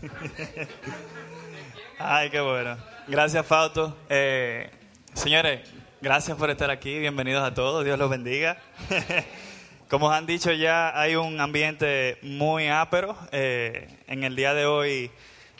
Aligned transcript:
Ay, 1.98 2.30
qué 2.30 2.40
bueno. 2.40 2.76
Gracias, 3.06 3.44
Fausto. 3.46 3.96
Eh, 4.08 4.70
señores, 5.14 5.60
gracias 6.00 6.36
por 6.36 6.50
estar 6.50 6.70
aquí. 6.70 6.98
Bienvenidos 6.98 7.42
a 7.44 7.52
todos. 7.54 7.84
Dios 7.84 7.98
los 7.98 8.08
bendiga. 8.08 8.58
Como 9.90 10.10
han 10.10 10.26
dicho 10.26 10.52
ya, 10.52 10.98
hay 10.98 11.16
un 11.16 11.40
ambiente 11.40 12.18
muy 12.22 12.68
ápero. 12.68 13.16
Eh, 13.32 13.88
en 14.06 14.24
el 14.24 14.36
día 14.36 14.54
de 14.54 14.66
hoy 14.66 15.10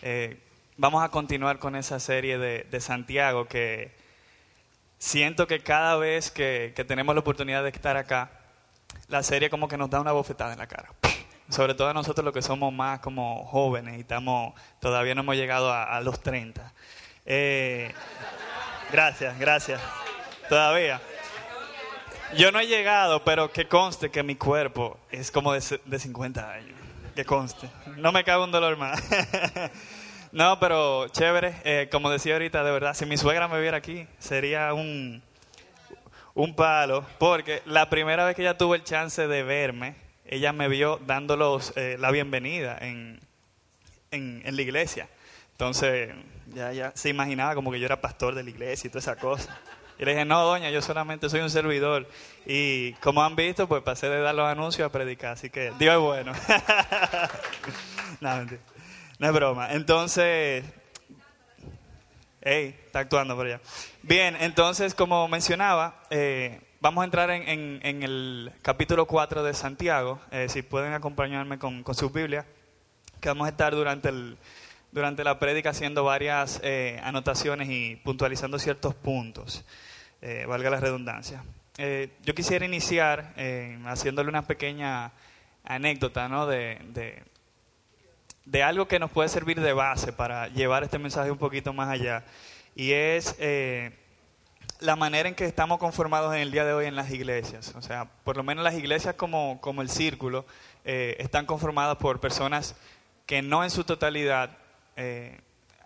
eh, 0.03 0.39
vamos 0.77 1.03
a 1.03 1.09
continuar 1.09 1.59
con 1.59 1.77
esa 1.77 1.99
serie 1.99 2.39
de, 2.39 2.81
Santiago 2.81 3.47
que 3.47 3.93
siento 4.99 5.47
que 5.47 5.61
cada 5.61 5.97
vez 5.97 6.31
que, 6.31 6.73
que 6.77 6.85
tenemos 6.85 7.15
la 7.15 7.21
oportunidad 7.21 7.63
de 7.65 7.71
estar 7.71 7.97
acá, 7.97 8.31
la 9.09 9.23
serie 9.23 9.51
como 9.51 9.69
que 9.69 9.77
nos 9.77 9.91
da 9.91 10.01
una 10.01 10.13
bofetada 10.13 10.53
en 10.53 10.59
la 10.61 10.67
cara 10.69 10.91
sobre 11.51 11.75
todo 11.75 11.93
nosotros 11.93 12.25
los 12.25 12.33
que 12.33 12.43
somos 12.43 12.73
más 12.73 13.01
como 13.01 13.45
jóvenes 13.45 13.99
y 13.99 14.01
estamos, 14.01 14.55
todavía 14.81 15.15
no 15.15 15.23
hemos 15.23 15.37
llegado 15.37 15.73
a, 15.73 16.01
los 16.01 16.21
30. 16.23 16.73
Eh, 17.27 17.93
gracias, 18.93 19.39
gracias. 19.39 19.81
Todavía. 20.49 21.01
Yo 22.37 22.53
no 22.53 22.61
he 22.61 22.67
llegado, 22.67 23.25
pero 23.25 23.53
que 23.53 23.67
conste 23.67 24.11
que 24.11 24.23
mi 24.23 24.37
cuerpo 24.37 24.99
es 25.11 25.31
como 25.31 25.53
de, 25.53 25.81
de 25.85 25.99
50 25.99 26.53
años. 26.53 26.79
Que 27.15 27.25
conste. 27.25 27.69
No 27.97 28.13
me 28.13 28.23
cabe 28.23 28.45
un 28.45 28.53
dolor 28.53 28.77
más. 28.77 29.03
no, 30.33 30.61
pero 30.61 31.09
chévere. 31.09 31.57
Eh, 31.65 31.89
como 31.91 32.11
decía 32.11 32.35
ahorita, 32.35 32.63
de 32.63 32.71
verdad, 32.71 32.95
si 32.95 33.05
mi 33.05 33.17
suegra 33.17 33.49
me 33.49 33.61
viera 33.61 33.79
aquí, 33.79 34.07
sería 34.21 34.73
un, 34.73 35.21
un 36.35 36.55
palo. 36.55 37.05
Porque 37.19 37.63
la 37.67 37.91
primera 37.91 38.25
vez 38.25 38.37
que 38.37 38.43
ella 38.43 38.57
tuvo 38.57 38.77
el 38.77 38.85
chance 38.85 39.27
de 39.27 39.43
verme, 39.43 39.97
ella 40.31 40.53
me 40.53 40.69
vio 40.69 41.01
dándolos 41.07 41.73
eh, 41.75 41.97
la 41.99 42.13
bienvenida 42.13 42.79
en, 42.81 43.21
en, 44.13 44.57
la 44.57 44.63
iglesia. 44.63 45.09
Entonces, 45.53 46.15
ya, 46.55 46.73
ya 46.73 46.93
se 46.95 47.09
imaginaba 47.09 47.57
como 47.57 47.73
que 47.73 47.81
yo 47.81 47.87
era 47.87 48.01
pastor 48.01 48.37
de 48.37 48.45
la 48.45 48.51
iglesia 48.51 48.87
y 48.87 48.91
toda 48.91 49.01
esa 49.01 49.17
cosa. 49.17 49.59
Y 49.99 50.05
le 50.05 50.13
dije, 50.13 50.25
no, 50.25 50.41
doña, 50.45 50.71
yo 50.71 50.81
solamente 50.83 51.29
soy 51.29 51.41
un 51.41 51.51
servidor. 51.51 52.09
Y 52.47 52.93
como 52.95 53.25
han 53.25 53.35
visto, 53.35 53.67
pues 53.67 53.83
pasé 53.83 54.09
de 54.09 54.21
dar 54.21 54.35
los 54.37 54.49
anuncios 54.49 54.87
a 54.87 54.93
predicar. 54.93 55.33
Así 55.33 55.51
que 55.51 55.73
Dios 55.81 55.95
es 55.95 56.01
bueno. 56.01 56.33
no, 58.21 58.47
no 59.19 59.27
es 59.27 59.33
broma. 59.33 59.73
Entonces, 59.73 60.65
hey, 62.41 62.79
está 62.87 63.01
actuando 63.01 63.35
por 63.35 63.47
allá. 63.47 63.61
Bien, 64.03 64.37
entonces, 64.39 64.95
como 64.95 65.27
mencionaba, 65.27 66.05
eh, 66.09 66.61
Vamos 66.83 67.03
a 67.03 67.05
entrar 67.05 67.29
en, 67.29 67.83
el 67.83 68.53
capítulo 68.63 69.05
4 69.05 69.43
de 69.43 69.53
Santiago, 69.53 70.19
eh, 70.31 70.47
si 70.49 70.63
pueden 70.63 70.95
acompañarme 70.95 71.59
con, 71.59 71.83
con 71.83 71.95
sus 71.95 72.11
Biblias, 72.11 72.47
que 73.21 73.29
vamos 73.29 73.45
a 73.45 73.51
estar 73.51 73.75
durante, 73.75 74.09
el, 74.09 74.39
durante 74.91 75.23
la 75.23 75.39
prédica 75.39 75.71
haciendo 75.71 76.05
varias 76.05 76.59
eh, 76.65 76.99
anotaciones 77.05 77.69
y 77.69 77.97
puntualizando 77.97 78.59
ciertos 78.59 78.95
puntos, 78.95 79.63
eh, 80.23 80.47
valga 80.49 80.71
la 80.71 80.81
redundancia. 80.81 81.45
yo 82.23 82.35
quisiera 82.35 82.65
iniciar 82.65 83.35
haciéndole 83.85 84.31
una 84.31 84.47
pequeña 84.47 85.13
anécdota 85.65 86.31
¿no? 86.31 86.47
de, 86.47 86.79
de, 86.95 87.23
de, 88.47 88.63
algo 88.63 88.89
que 88.89 88.99
nos 88.99 89.11
puede 89.11 89.29
servir 89.29 89.61
de 89.61 89.75
base 89.75 90.15
para 90.15 90.49
llevar 90.49 90.83
este 90.83 90.99
mensaje 90.99 91.31
un 91.31 91.37
poquito 91.37 91.75
más 91.75 91.91
allá, 91.91 92.25
y 92.75 92.93
es 92.93 93.37
la 94.81 94.97
manera 94.97 95.29
en 95.29 95.35
que 95.35 95.45
estamos 95.45 95.79
conformados 95.79 96.35
en 96.35 96.41
el 96.41 96.51
día 96.51 96.65
de 96.65 96.73
hoy 96.73 96.87
en 96.87 96.97
las 96.97 97.11
iglesias. 97.11 97.75
O 97.77 97.83
sea, 97.83 98.07
por 98.25 98.37
lo 98.37 98.43
menos 98.43 98.65
las 98.65 98.75
iglesias 98.75 99.15
como, 99.15 99.61
como 99.61 99.83
el 99.83 99.91
círculo 99.91 100.47
eh, 100.85 101.17
están 101.19 101.47
conformadas 101.47 101.99
por 101.99 102.21
personas 102.21 102.75
que 103.27 103.43
no 103.43 103.63
en 103.63 103.71
su 103.71 103.85
totalidad 103.85 104.57
eh, 104.97 105.39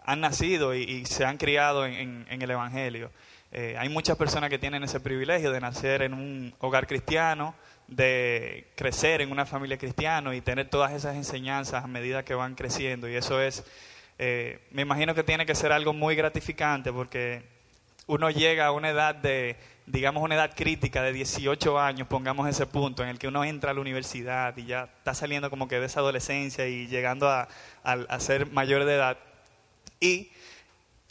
han 0.04 0.20
nacido 0.20 0.74
y, 0.74 1.04
se 1.06 1.24
han 1.24 1.38
criado 1.38 1.86
en, 1.86 2.26
el 2.28 2.50
Evangelio. 2.50 3.10
Eh, 3.52 3.76
hay 3.78 3.88
muchas 3.88 4.16
personas 4.16 4.50
que 4.50 4.58
tienen 4.58 4.84
ese 4.84 5.00
privilegio 5.00 5.50
de 5.50 5.60
nacer 5.60 6.02
en 6.02 6.14
un 6.14 6.54
hogar 6.60 6.86
cristiano, 6.86 7.54
de 7.88 8.68
crecer 8.76 9.20
en 9.20 9.30
una 9.30 9.46
familia 9.46 9.76
cristiana 9.76 10.34
y 10.34 10.40
tener 10.40 10.68
todas 10.68 10.92
esas 10.92 11.16
enseñanzas 11.16 11.84
a 11.84 11.86
medida 11.86 12.24
que 12.24 12.34
van 12.34 12.54
creciendo. 12.54 13.08
Y 13.08 13.16
eso 13.16 13.40
es, 13.40 13.64
me 14.18 14.82
imagino 14.82 15.14
que 15.14 15.22
tiene 15.22 15.46
que 15.46 15.54
ser 15.54 15.72
algo 15.72 15.92
muy 15.92 16.16
gratificante 16.16 16.92
porque 16.92 17.53
uno 18.06 18.30
llega 18.30 18.66
a 18.66 18.72
una 18.72 18.90
edad 18.90 19.14
de, 19.14 19.56
digamos, 19.86 20.22
una 20.22 20.34
edad 20.34 20.54
crítica 20.54 21.02
de 21.02 21.12
18 21.12 21.78
años, 21.78 22.08
pongamos 22.08 22.48
ese 22.48 22.66
punto, 22.66 23.02
en 23.02 23.08
el 23.08 23.18
que 23.18 23.28
uno 23.28 23.44
entra 23.44 23.70
a 23.70 23.74
la 23.74 23.80
universidad 23.80 24.56
y 24.56 24.66
ya 24.66 24.84
está 24.98 25.14
saliendo 25.14 25.50
como 25.50 25.68
que 25.68 25.80
de 25.80 25.86
esa 25.86 26.00
adolescencia 26.00 26.66
y 26.66 26.86
llegando 26.86 27.28
a, 27.28 27.48
ser 28.18 28.50
mayor 28.50 28.84
de 28.84 28.94
edad. 28.94 29.18
Y 30.00 30.30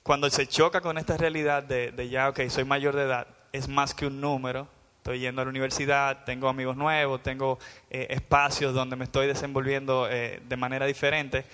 cuando 0.03 0.29
se 0.29 0.47
choca 0.47 0.81
con 0.81 0.97
esta 0.97 1.17
realidad 1.17 1.63
de, 1.63 2.09
ya, 2.09 2.29
ok, 2.29 2.41
soy 2.49 2.63
mayor 2.63 2.95
de 2.95 3.03
edad, 3.03 3.27
es 3.51 3.67
más 3.67 3.93
que 3.93 4.05
un 4.05 4.19
número, 4.21 4.67
estoy 4.97 5.19
yendo 5.19 5.41
a 5.41 5.45
la 5.45 5.49
universidad, 5.49 6.23
tengo 6.25 6.47
amigos 6.47 6.77
nuevos, 6.77 7.21
tengo 7.21 7.59
eh, 7.89 8.07
espacios 8.09 8.73
donde 8.73 8.95
me 8.95 9.05
estoy 9.05 9.27
desenvolviendo 9.27 10.07
eh, 10.09 10.41
de 10.47 10.57
manera 10.57 10.85
diferente 10.85 11.45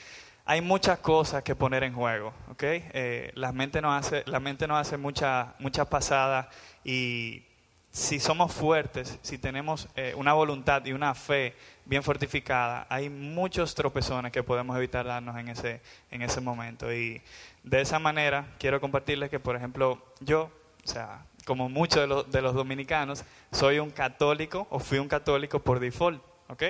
hay 0.49 0.61
muchas 0.61 0.97
cosas 0.97 1.43
que 1.43 1.55
poner 1.55 1.83
en 1.83 1.93
juego, 1.93 2.33
¿ok? 2.49 2.63
Eh, 2.63 3.31
la 3.35 3.51
mente 3.51 3.83
nos 3.83 3.93
hace, 3.93 4.23
la 4.25 4.39
mente 4.39 4.67
nos 4.67 4.79
hace 4.79 4.97
muchas 4.97 5.49
muchas 5.59 5.85
pasadas 5.85 6.47
y 6.83 7.43
si 7.91 8.19
somos 8.19 8.51
fuertes, 8.51 9.19
si 9.21 9.37
tenemos 9.37 9.87
eh, 9.95 10.15
una 10.17 10.33
voluntad 10.33 10.83
y 10.87 10.93
una 10.93 11.13
fe 11.13 11.53
bien 11.85 12.01
fortificada, 12.01 12.87
hay 12.89 13.11
muchos 13.11 13.75
tropezones 13.75 14.31
que 14.31 14.41
podemos 14.41 14.75
evitar 14.75 15.05
darnos 15.05 15.37
en 15.37 15.49
ese, 15.49 15.81
en 16.09 16.23
ese 16.23 16.41
momento. 16.41 16.91
Y 16.91 17.21
de 17.63 17.81
esa 17.81 17.99
manera 17.99 18.47
quiero 18.57 18.81
compartirles 18.81 19.29
que, 19.29 19.39
por 19.39 19.55
ejemplo, 19.55 20.01
yo, 20.19 20.49
o 20.83 20.87
sea, 20.87 21.25
como 21.45 21.69
muchos 21.69 22.01
de 22.01 22.07
los, 22.07 22.31
de 22.31 22.41
los 22.41 22.55
dominicanos, 22.55 23.23
soy 23.51 23.77
un 23.77 23.91
católico 23.91 24.65
o 24.71 24.79
fui 24.79 24.97
un 24.97 25.09
católico 25.09 25.59
por 25.59 25.79
default, 25.79 26.23
¿ok? 26.47 26.63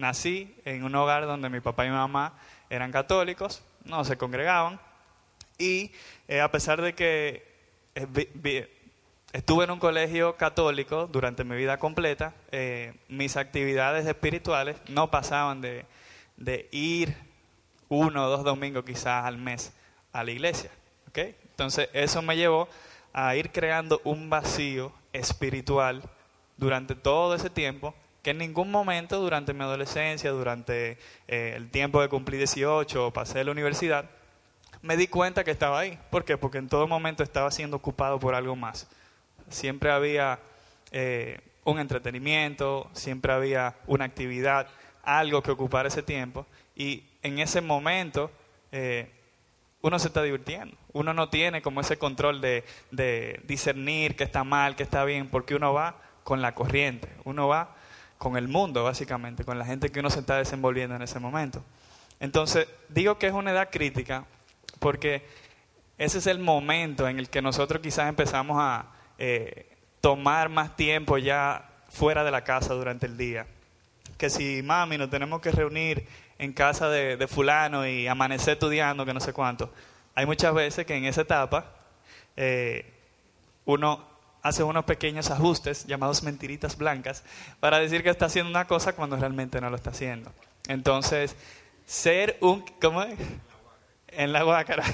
Nací 0.00 0.54
en 0.64 0.84
un 0.84 0.94
hogar 0.94 1.26
donde 1.26 1.50
mi 1.50 1.60
papá 1.60 1.84
y 1.84 1.90
mi 1.90 1.94
mamá 1.94 2.32
eran 2.70 2.90
católicos, 2.90 3.62
no 3.84 4.04
se 4.04 4.16
congregaban, 4.16 4.80
y 5.58 5.92
eh, 6.26 6.40
a 6.40 6.50
pesar 6.50 6.80
de 6.80 6.94
que 6.94 7.46
eh, 7.94 8.70
estuve 9.32 9.64
en 9.64 9.70
un 9.70 9.78
colegio 9.78 10.36
católico 10.36 11.06
durante 11.06 11.44
mi 11.44 11.54
vida 11.56 11.78
completa, 11.78 12.34
eh, 12.50 12.94
mis 13.08 13.36
actividades 13.36 14.06
espirituales 14.06 14.76
no 14.88 15.10
pasaban 15.10 15.60
de, 15.60 15.84
de, 16.36 16.68
ir 16.72 17.14
uno 17.88 18.26
o 18.26 18.30
dos 18.30 18.42
domingos 18.42 18.84
quizás 18.84 19.24
al 19.24 19.36
mes 19.36 19.72
a 20.12 20.24
la 20.24 20.30
iglesia. 20.30 20.70
¿okay? 21.08 21.36
Entonces 21.50 21.90
eso 21.92 22.22
me 22.22 22.36
llevó 22.36 22.68
a 23.12 23.36
ir 23.36 23.50
creando 23.50 24.00
un 24.04 24.30
vacío 24.30 24.92
espiritual 25.12 26.02
durante 26.56 26.94
todo 26.94 27.34
ese 27.34 27.50
tiempo 27.50 27.94
que 28.22 28.30
en 28.30 28.38
ningún 28.38 28.70
momento 28.70 29.20
durante 29.20 29.54
mi 29.54 29.62
adolescencia, 29.62 30.30
durante 30.30 30.98
eh, 31.28 31.54
el 31.56 31.70
tiempo 31.70 32.02
de 32.02 32.08
cumplir 32.08 32.38
18 32.38 33.06
o 33.06 33.12
pasé 33.12 33.40
a 33.40 33.44
la 33.44 33.52
universidad, 33.52 34.04
me 34.82 34.96
di 34.96 35.08
cuenta 35.08 35.44
que 35.44 35.50
estaba 35.50 35.80
ahí. 35.80 35.98
¿Por 36.10 36.24
qué? 36.24 36.36
Porque 36.36 36.58
en 36.58 36.68
todo 36.68 36.86
momento 36.86 37.22
estaba 37.22 37.50
siendo 37.50 37.76
ocupado 37.76 38.18
por 38.18 38.34
algo 38.34 38.56
más. 38.56 38.86
Siempre 39.48 39.90
había 39.90 40.38
eh, 40.92 41.40
un 41.64 41.78
entretenimiento, 41.78 42.90
siempre 42.92 43.32
había 43.32 43.76
una 43.86 44.04
actividad, 44.04 44.68
algo 45.02 45.42
que 45.42 45.50
ocupar 45.50 45.86
ese 45.86 46.02
tiempo. 46.02 46.46
Y 46.76 47.04
en 47.22 47.38
ese 47.38 47.60
momento 47.60 48.30
eh, 48.72 49.10
uno 49.82 49.98
se 49.98 50.08
está 50.08 50.22
divirtiendo. 50.22 50.76
Uno 50.92 51.14
no 51.14 51.28
tiene 51.28 51.62
como 51.62 51.80
ese 51.80 51.98
control 51.98 52.40
de, 52.40 52.64
discernir 53.44 54.16
qué 54.16 54.24
está 54.24 54.44
mal, 54.44 54.76
qué 54.76 54.82
está 54.82 55.04
bien, 55.04 55.28
porque 55.28 55.54
uno 55.54 55.72
va 55.72 55.96
con 56.24 56.42
la 56.42 56.54
corriente. 56.54 57.08
Uno 57.24 57.48
va 57.48 57.76
con 58.20 58.36
el 58.36 58.48
mundo, 58.48 58.84
básicamente, 58.84 59.46
con 59.46 59.58
la 59.58 59.64
gente 59.64 59.88
que 59.88 60.00
uno 60.00 60.10
se 60.10 60.20
está 60.20 60.36
desenvolviendo 60.36 60.94
en 60.94 61.00
ese 61.00 61.18
momento. 61.18 61.64
Entonces, 62.20 62.68
digo 62.90 63.16
que 63.16 63.28
es 63.28 63.32
una 63.32 63.50
edad 63.50 63.70
crítica 63.70 64.26
porque 64.78 65.26
ese 65.96 66.18
es 66.18 66.26
el 66.26 66.38
momento 66.38 67.08
en 67.08 67.18
el 67.18 67.30
que 67.30 67.40
nosotros 67.40 67.80
quizás 67.80 68.10
empezamos 68.10 68.58
a 68.60 68.84
eh, 69.16 69.66
tomar 70.02 70.50
más 70.50 70.76
tiempo 70.76 71.16
ya 71.16 71.66
fuera 71.88 72.22
de 72.22 72.30
la 72.30 72.44
casa 72.44 72.74
durante 72.74 73.06
el 73.06 73.16
día. 73.16 73.46
Que 74.18 74.28
si, 74.28 74.60
mami, 74.62 74.98
nos 74.98 75.08
tenemos 75.08 75.40
que 75.40 75.50
reunir 75.50 76.06
en 76.38 76.52
casa 76.52 76.90
de, 76.90 77.26
fulano 77.26 77.86
y 77.86 78.06
amanecer 78.06 78.52
estudiando, 78.52 79.06
que 79.06 79.14
no 79.14 79.20
sé 79.20 79.32
cuánto. 79.32 79.72
Hay 80.14 80.26
muchas 80.26 80.52
veces 80.52 80.84
que 80.84 80.94
en 80.94 81.06
esa 81.06 81.22
etapa 81.22 81.72
eh, 82.36 82.84
uno 83.64 84.09
hace 84.42 84.62
unos 84.62 84.84
pequeños 84.84 85.30
ajustes 85.30 85.86
llamados 85.86 86.22
mentiritas 86.22 86.76
blancas 86.76 87.22
para 87.60 87.78
decir 87.78 88.02
que 88.02 88.10
está 88.10 88.26
haciendo 88.26 88.50
una 88.50 88.66
cosa 88.66 88.94
cuando 88.94 89.16
realmente 89.16 89.60
no 89.60 89.70
lo 89.70 89.76
está 89.76 89.90
haciendo. 89.90 90.32
Entonces, 90.68 91.36
ser 91.86 92.38
un... 92.40 92.64
¿Cómo 92.80 93.02
es? 93.02 93.18
En 94.08 94.32
la 94.32 94.42
guácara. 94.42 94.84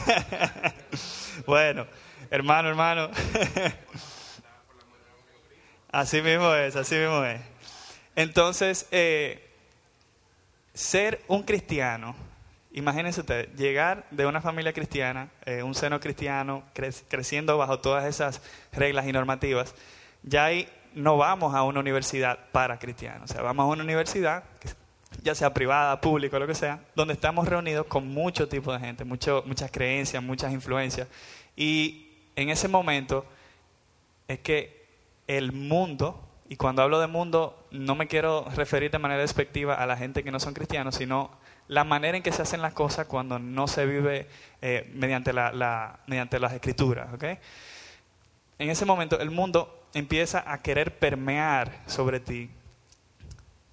bueno, 1.46 1.86
hermano, 2.30 2.68
hermano. 2.68 3.10
así 5.92 6.20
mismo 6.22 6.52
es, 6.54 6.76
así 6.76 6.96
mismo 6.96 7.24
es. 7.24 7.40
Entonces, 8.14 8.86
eh, 8.90 9.50
ser 10.74 11.22
un 11.28 11.42
cristiano 11.42 12.14
Imagínense 12.76 13.20
ustedes, 13.20 13.48
llegar 13.56 14.04
de 14.10 14.26
una 14.26 14.42
familia 14.42 14.70
cristiana, 14.74 15.30
eh, 15.46 15.62
un 15.62 15.74
seno 15.74 15.98
cristiano, 15.98 16.62
creciendo 17.08 17.56
bajo 17.56 17.78
todas 17.78 18.04
esas 18.04 18.42
reglas 18.70 19.06
y 19.06 19.12
normativas, 19.12 19.74
ya 20.22 20.44
ahí 20.44 20.68
no 20.94 21.16
vamos 21.16 21.54
a 21.54 21.62
una 21.62 21.80
universidad 21.80 22.38
para 22.52 22.78
cristianos, 22.78 23.30
o 23.30 23.32
sea, 23.32 23.42
vamos 23.42 23.64
a 23.64 23.68
una 23.68 23.82
universidad, 23.82 24.44
ya 25.22 25.34
sea 25.34 25.54
privada, 25.54 26.02
pública, 26.02 26.38
lo 26.38 26.46
que 26.46 26.54
sea, 26.54 26.80
donde 26.94 27.14
estamos 27.14 27.48
reunidos 27.48 27.86
con 27.86 28.08
mucho 28.08 28.46
tipo 28.46 28.70
de 28.74 28.78
gente, 28.78 29.04
muchas 29.04 29.70
creencias, 29.70 30.22
muchas 30.22 30.52
influencias. 30.52 31.08
Y 31.56 32.08
en 32.36 32.50
ese 32.50 32.68
momento 32.68 33.24
es 34.28 34.40
que 34.40 34.84
el 35.26 35.52
mundo, 35.52 36.22
y 36.48 36.56
cuando 36.56 36.82
hablo 36.82 37.00
de 37.00 37.06
mundo 37.06 37.66
no 37.70 37.94
me 37.94 38.06
quiero 38.06 38.46
referir 38.54 38.90
de 38.90 38.98
manera 38.98 39.20
despectiva 39.20 39.74
a 39.74 39.86
la 39.86 39.96
gente 39.96 40.22
que 40.22 40.30
no 40.30 40.40
son 40.40 40.54
cristianos, 40.54 40.94
sino 40.94 41.30
la 41.68 41.84
manera 41.84 42.16
en 42.16 42.22
que 42.22 42.32
se 42.32 42.42
hacen 42.42 42.62
las 42.62 42.72
cosas 42.72 43.06
cuando 43.06 43.38
no 43.38 43.66
se 43.66 43.86
vive 43.86 44.28
eh, 44.62 44.90
mediante, 44.94 45.32
la, 45.32 45.98
mediante 46.06 46.38
las 46.38 46.52
escrituras. 46.52 47.08
En 48.58 48.70
ese 48.70 48.84
momento 48.84 49.18
el 49.18 49.30
mundo 49.30 49.86
empieza 49.94 50.50
a 50.50 50.62
querer 50.62 50.98
permear 50.98 51.80
sobre 51.86 52.20
ti 52.20 52.50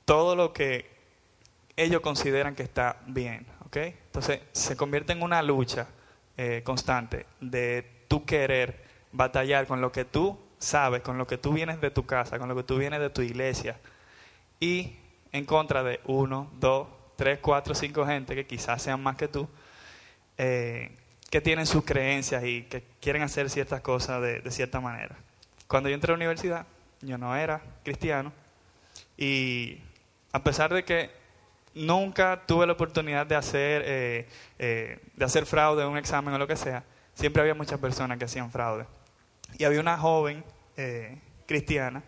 todo 0.05 0.35
lo 0.35 0.53
que 0.53 0.89
ellos 1.77 2.01
consideran 2.01 2.55
que 2.55 2.63
está 2.63 2.97
bien. 3.07 3.45
Entonces 3.75 4.41
se 4.51 4.75
convierte 4.75 5.13
en 5.13 5.23
una 5.23 5.41
lucha 5.41 5.87
eh, 6.37 6.61
constante 6.63 7.25
de 7.39 7.85
tu 8.07 8.25
querer 8.25 8.83
batallar 9.11 9.67
con 9.67 9.81
lo 9.81 9.91
que 9.91 10.05
tú 10.05 10.37
sabes, 10.63 11.01
con 11.01 11.17
lo 11.17 11.27
que 11.27 11.37
tú 11.37 11.53
vienes 11.53 11.79
de 11.81 11.91
tu 11.91 12.05
casa, 12.05 12.39
con 12.39 12.49
lo 12.49 12.55
que 12.55 12.63
tú 12.63 12.77
vienes 12.77 12.99
de 12.99 13.09
tu 13.09 13.21
iglesia 13.21 13.77
y 14.59 14.95
en 15.31 15.45
contra 15.45 15.83
de 15.83 15.99
uno, 16.05 16.49
dos, 16.59 16.87
tres, 17.15 17.39
cuatro, 17.41 17.75
cinco 17.75 18.05
gente 18.05 18.35
que 18.35 18.45
quizás 18.45 18.81
sean 18.81 19.01
más 19.01 19.15
que 19.17 19.27
tú, 19.27 19.47
eh, 20.37 20.91
que 21.29 21.41
tienen 21.41 21.65
sus 21.65 21.83
creencias 21.83 22.43
y 22.43 22.63
que 22.63 22.83
quieren 23.01 23.23
hacer 23.23 23.49
ciertas 23.49 23.81
cosas 23.81 24.21
de, 24.21 24.51
cierta 24.51 24.79
manera. 24.79 25.15
Cuando 25.67 25.89
yo 25.89 25.95
entré 25.95 26.11
a 26.11 26.13
la 26.13 26.17
universidad, 26.17 26.65
yo 27.01 27.17
no 27.17 27.35
era 27.35 27.61
cristiano 27.83 28.31
y 29.17 29.79
a 30.31 30.43
pesar 30.43 30.73
de 30.73 30.85
que 30.85 31.09
nunca 31.73 32.43
tuve 32.45 32.67
la 32.67 32.73
oportunidad 32.73 33.25
de 33.25 33.35
hacer, 33.35 33.83
eh, 33.85 34.27
eh, 34.59 34.99
de 35.15 35.25
hacer 35.25 35.45
fraude 35.45 35.83
en 35.83 35.89
un 35.89 35.97
examen 35.97 36.33
o 36.33 36.37
lo 36.37 36.47
que 36.47 36.55
sea, 36.55 36.83
siempre 37.15 37.41
había 37.41 37.55
muchas 37.55 37.79
personas 37.79 38.17
que 38.17 38.25
hacían 38.25 38.51
fraude. 38.51 38.85
Y 39.57 39.65
había 39.65 39.79
una 39.79 39.97
joven 39.97 40.43
cristiana. 41.45 42.03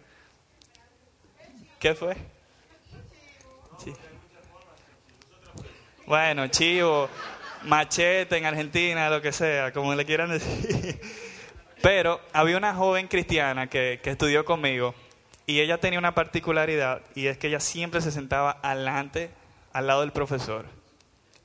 ¿Qué 1.79 1.93
fue? 1.93 2.15
Bueno, 6.05 6.47
chivo, 6.47 7.09
machete 7.63 8.37
en 8.37 8.45
Argentina, 8.45 9.09
lo 9.09 9.21
que 9.21 9.31
sea, 9.31 9.71
como 9.71 9.93
le 9.95 10.05
quieran 10.05 10.29
decir. 10.29 10.99
Pero 11.81 12.19
había 12.31 12.57
una 12.57 12.73
joven 12.73 13.07
cristiana 13.07 13.67
que, 13.67 13.99
estudió 14.03 14.45
conmigo 14.45 14.95
y 15.45 15.59
ella 15.59 15.79
tenía 15.79 15.99
una 15.99 16.15
particularidad 16.15 17.01
y 17.13 17.27
es 17.27 17.37
que 17.37 17.47
ella 17.47 17.59
siempre 17.59 18.01
se 18.01 18.11
sentaba 18.11 18.59
adelante, 18.63 19.29
al 19.73 19.87
lado 19.87 20.01
del 20.01 20.11
profesor, 20.11 20.65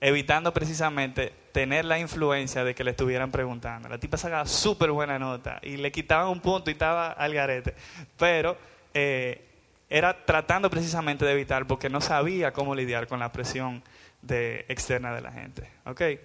evitando 0.01 0.55
precisamente 0.55 1.33
tener 1.53 1.85
la 1.85 1.99
influencia 1.99 2.65
de 2.65 2.75
que 2.75 2.85
le 2.85 2.93
estuvieran 2.93 3.31
preguntando. 3.31 3.89
La 3.89 3.99
tipa 3.99 4.17
sacaba 4.17 4.47
súper 4.47 4.91
buena 4.91 5.19
nota 5.19 5.59
y 5.63 5.77
le 5.77 5.91
quitaban 5.91 6.29
un 6.29 6.41
punto 6.41 6.71
y 6.71 6.75
estaba 6.75 7.13
al 7.13 7.35
garete. 7.35 7.75
Pero 8.17 8.57
eh, 8.95 9.45
era 9.89 10.25
tratando 10.25 10.71
precisamente 10.71 11.25
de 11.25 11.33
evitar 11.33 11.67
porque 11.67 11.89
no 11.89 12.01
sabía 12.01 12.53
cómo 12.53 12.75
lidiar 12.75 13.07
con 13.07 13.21
la 13.21 13.33
presión 13.33 13.83
de, 14.23 14.65
externa 14.69 15.15
de 15.15 15.21
la 15.21 15.33
gente. 15.33 15.69
¿okay? 15.85 16.21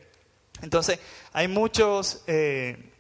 Entonces, 0.62 1.00
hay 1.33 1.48
muchos... 1.48 2.24
Eh, 2.27 2.92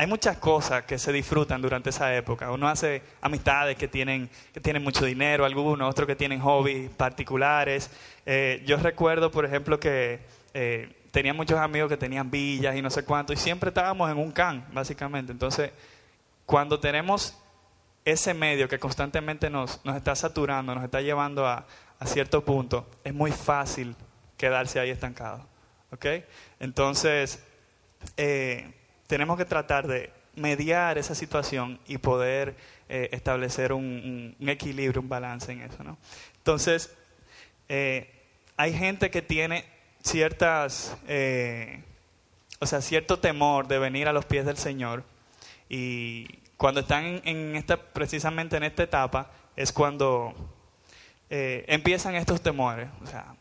hay 0.00 0.06
muchas 0.06 0.38
cosas 0.38 0.84
que 0.86 0.98
se 0.98 1.12
disfrutan 1.12 1.60
durante 1.60 1.90
esa 1.90 2.16
época. 2.16 2.50
Uno 2.50 2.66
hace 2.68 3.02
amistades 3.20 3.76
que 3.76 3.86
tienen, 3.86 4.30
que 4.50 4.58
tienen 4.58 4.82
mucho 4.82 5.04
dinero, 5.04 5.44
algunos, 5.44 5.90
otros 5.90 6.06
que 6.06 6.16
tienen 6.16 6.40
hobbies 6.40 6.88
particulares. 6.88 7.90
Eh, 8.24 8.62
yo 8.64 8.78
recuerdo, 8.78 9.30
por 9.30 9.44
ejemplo, 9.44 9.78
que 9.78 10.20
eh, 10.54 10.88
tenía 11.10 11.34
muchos 11.34 11.58
amigos 11.58 11.88
que 11.88 11.96
tenían 11.96 12.30
villas 12.30 12.76
y 12.76 12.82
no 12.82 12.90
sé 12.90 13.04
cuánto, 13.04 13.32
y 13.32 13.36
siempre 13.36 13.68
estábamos 13.68 14.10
en 14.10 14.18
un 14.18 14.32
can, 14.32 14.66
básicamente. 14.72 15.32
Entonces, 15.32 15.70
cuando 16.46 16.80
tenemos 16.80 17.36
ese 18.04 18.34
medio 18.34 18.68
que 18.68 18.78
constantemente 18.78 19.50
nos, 19.50 19.84
nos 19.84 19.96
está 19.96 20.14
saturando, 20.14 20.74
nos 20.74 20.84
está 20.84 21.00
llevando 21.00 21.46
a, 21.46 21.66
a 21.98 22.06
cierto 22.06 22.44
punto, 22.44 22.88
es 23.04 23.14
muy 23.14 23.30
fácil 23.30 23.94
quedarse 24.36 24.80
ahí 24.80 24.90
estancado. 24.90 25.46
¿Ok? 25.92 26.06
Entonces, 26.60 27.40
eh, 28.16 28.72
tenemos 29.06 29.36
que 29.36 29.44
tratar 29.44 29.86
de 29.86 30.10
mediar 30.34 30.96
esa 30.98 31.14
situación 31.14 31.78
y 31.86 31.98
poder 31.98 32.54
eh, 32.88 33.08
establecer 33.12 33.72
un, 33.72 34.34
equilibrio, 34.40 35.02
un 35.02 35.08
balance 35.08 35.52
en 35.52 35.62
eso. 35.62 35.82
¿no? 35.82 35.98
Entonces, 36.38 36.90
eh, 37.68 38.10
hay 38.56 38.72
gente 38.72 39.10
que 39.10 39.20
tiene 39.20 39.64
ciertas, 40.02 40.96
o 42.58 42.66
sea, 42.66 42.80
cierto 42.80 43.18
temor 43.18 43.68
de 43.68 43.78
venir 43.78 44.08
a 44.08 44.12
los 44.12 44.24
pies 44.24 44.44
del 44.46 44.56
Señor 44.56 45.04
y 45.68 46.26
cuando 46.60 46.80
están 46.80 47.22
en, 47.24 47.56
esta, 47.56 47.78
precisamente 47.78 48.56
en 48.58 48.64
esta 48.64 48.82
etapa 48.82 49.30
es 49.56 49.72
cuando 49.72 50.34
eh, 51.30 51.64
empiezan 51.68 52.16
estos 52.16 52.42
temores. 52.42 52.88
O 53.02 53.06
sea, 53.06 53.34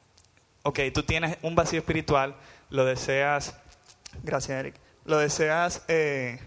ok, 0.64 0.80
tú 0.94 1.04
tienes 1.04 1.38
un 1.42 1.54
vacío 1.54 1.80
espiritual, 1.80 2.36
lo 2.70 2.86
deseas, 2.86 3.56
gracias 4.24 4.60
Eric, 4.60 4.76
lo 5.04 5.18
deseas 5.18 5.84
eh, 5.90 6.40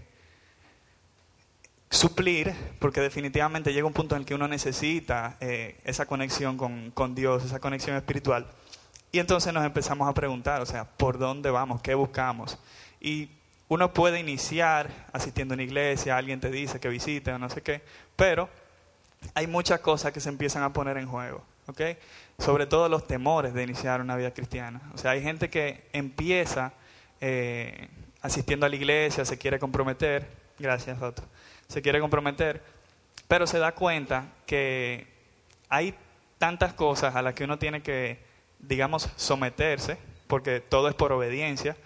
suplir, 1.91 2.55
porque 2.79 3.03
definitivamente 3.03 3.75
llega 3.75 3.87
un 3.87 3.93
punto 3.93 4.17
en 4.17 4.25
que 4.25 4.35
uno 4.35 4.49
necesita 4.49 5.37
eh, 5.41 5.77
esa 5.85 6.07
conexión 6.07 6.57
con, 6.57 6.91
con 6.93 7.15
Dios, 7.15 7.45
esa 7.45 7.61
conexión 7.61 7.97
espiritual. 7.97 8.47
Y 9.15 9.19
entonces 9.19 9.53
nos 9.53 9.65
empezamos 9.65 10.09
a 10.09 10.15
preguntar, 10.15 10.63
o 10.63 10.67
sea, 10.67 10.85
¿por 10.85 11.19
dónde 11.19 11.51
vamos? 11.51 11.83
¿Qué 11.83 11.95
buscamos? 11.95 12.59
Y 12.99 13.29
uno 13.69 13.93
puede 13.93 14.19
iniciar 14.19 14.89
asistiendo 15.13 15.53
a 15.53 15.57
una 15.57 15.65
iglesia, 15.65 16.17
alguien 16.17 16.41
te 16.41 16.51
dice 16.51 16.81
que 16.81 16.89
visite 16.89 17.31
o 17.31 17.39
no 17.39 17.51
sé 17.51 17.61
qué, 17.61 17.83
pero 18.17 18.49
hay 19.35 19.47
muchas 19.47 19.81
cosas 19.81 20.13
que 20.13 20.21
se 20.21 20.31
empiezan 20.31 20.63
a 20.63 20.73
poner 20.73 20.97
en 20.97 21.07
juego, 21.07 21.43
¿ok? 21.67 21.81
Sobre 22.39 22.65
todo 22.65 22.89
los 22.89 23.07
temores 23.07 23.53
de 23.53 23.63
iniciar 23.63 24.01
una 24.01 24.17
vida 24.17 24.33
cristiana. 24.33 24.81
O 24.95 24.99
sea, 24.99 25.11
hay 25.11 25.23
gente 25.23 25.51
que 25.51 25.85
empieza 25.93 26.73
eh, 27.21 27.89
asistiendo 28.23 28.65
a 28.65 28.71
la 28.71 28.77
iglesia, 28.77 29.27
se 29.27 29.37
quiere 29.37 29.59
comprometer, 29.59 30.27
gracias 30.59 31.03
Otto, 31.03 31.23
se 31.69 31.83
quiere 31.83 32.01
comprometer, 32.01 32.63
pero 33.29 33.47
se 33.47 33.59
da 33.59 33.73
cuenta 33.73 34.25
que 34.47 35.07
hay 35.69 35.95
tantas 36.39 36.73
cosas 36.73 37.15
a 37.15 37.21
las 37.21 37.35
que 37.35 37.45
uno 37.45 37.59
tiene 37.59 37.83
que, 37.83 38.32
digamos, 38.63 39.11
someterse, 39.17 39.99
porque 40.27 40.61
todo 40.61 40.89
es 40.89 40.95
por 40.95 41.13
obediencia, 41.13 41.77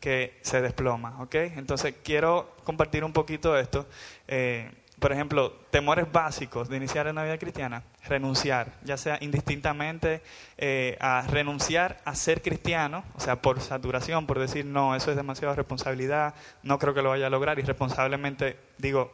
que 0.00 0.38
se 0.42 0.60
desploma, 0.60 1.20
¿ok? 1.22 1.34
Entonces 1.34 1.94
quiero 2.04 2.54
compartir 2.64 3.02
un 3.02 3.12
poquito 3.12 3.58
esto. 3.58 3.86
Eh, 4.28 4.70
por 4.98 5.12
ejemplo, 5.12 5.52
temores 5.70 6.10
básicos 6.10 6.68
de 6.68 6.78
iniciar 6.78 7.06
una 7.06 7.22
vida 7.22 7.36
cristiana, 7.36 7.82
renunciar, 8.08 8.72
ya 8.82 8.96
sea 8.96 9.18
indistintamente 9.20 10.22
eh, 10.56 10.96
a 11.00 11.22
renunciar 11.28 12.00
a 12.06 12.14
ser 12.14 12.40
cristiano, 12.40 13.04
o 13.14 13.20
sea, 13.20 13.42
por 13.42 13.60
saturación, 13.60 14.26
por 14.26 14.38
decir, 14.38 14.64
no, 14.64 14.96
eso 14.96 15.10
es 15.10 15.16
demasiada 15.16 15.54
responsabilidad, 15.54 16.34
no 16.62 16.78
creo 16.78 16.94
que 16.94 17.02
lo 17.02 17.10
vaya 17.10 17.26
a 17.26 17.30
lograr, 17.30 17.58
y 17.58 17.62
responsablemente 17.62 18.56
digo, 18.78 19.12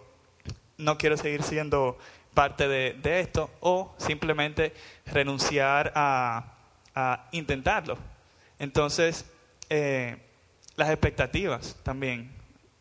no 0.78 0.98
quiero 0.98 1.16
seguir 1.16 1.42
siendo 1.42 1.98
parte 2.32 2.68
de, 2.68 3.20
esto, 3.20 3.50
o 3.60 3.92
simplemente 3.98 4.72
renunciar 5.06 5.92
a, 5.96 6.51
intentarlo. 7.32 7.98
Entonces, 8.58 9.24
eh, 9.70 10.16
las 10.76 10.90
expectativas 10.90 11.76
también 11.82 12.30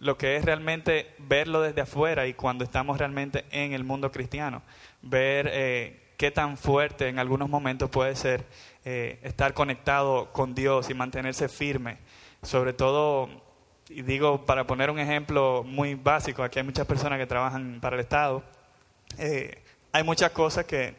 lo 0.02 0.18
que 0.18 0.36
es 0.36 0.44
realmente 0.44 1.14
verlo 1.20 1.62
desde 1.62 1.82
afuera 1.82 2.26
y 2.26 2.34
cuando 2.34 2.64
estamos 2.64 2.98
realmente 2.98 3.46
en 3.52 3.74
el 3.74 3.84
mundo 3.84 4.12
cristiano, 4.12 4.64
ver 5.04 5.48
eh, 5.54 6.02
qué 6.18 6.32
tan 6.32 6.58
fuerte 6.58 7.08
en 7.08 7.20
algunos 7.20 7.50
momentos 7.50 7.90
puede 7.92 8.16
ser 8.16 8.44
eh, 8.84 9.20
estar 9.22 9.54
conectado 9.54 10.34
con 10.34 10.56
Dios 10.56 10.90
y 10.90 10.96
mantenerse 10.96 11.48
firme, 11.48 12.00
sobre 12.42 12.74
todo, 12.74 13.30
y 13.90 14.02
digo, 14.02 14.44
para 14.44 14.66
poner 14.66 14.90
un 14.90 14.98
ejemplo 14.98 15.64
muy 15.64 15.94
básico, 15.94 16.42
aquí 16.42 16.58
hay 16.58 16.66
muchas 16.66 16.88
personas 16.88 17.20
que 17.20 17.28
trabajan 17.28 17.78
para 17.80 17.96
el 17.96 18.00
Estado, 18.00 18.44
eh, 19.20 19.62
hay 19.92 20.04
muchas 20.04 20.32
cosas 20.32 20.66
que 20.66 20.96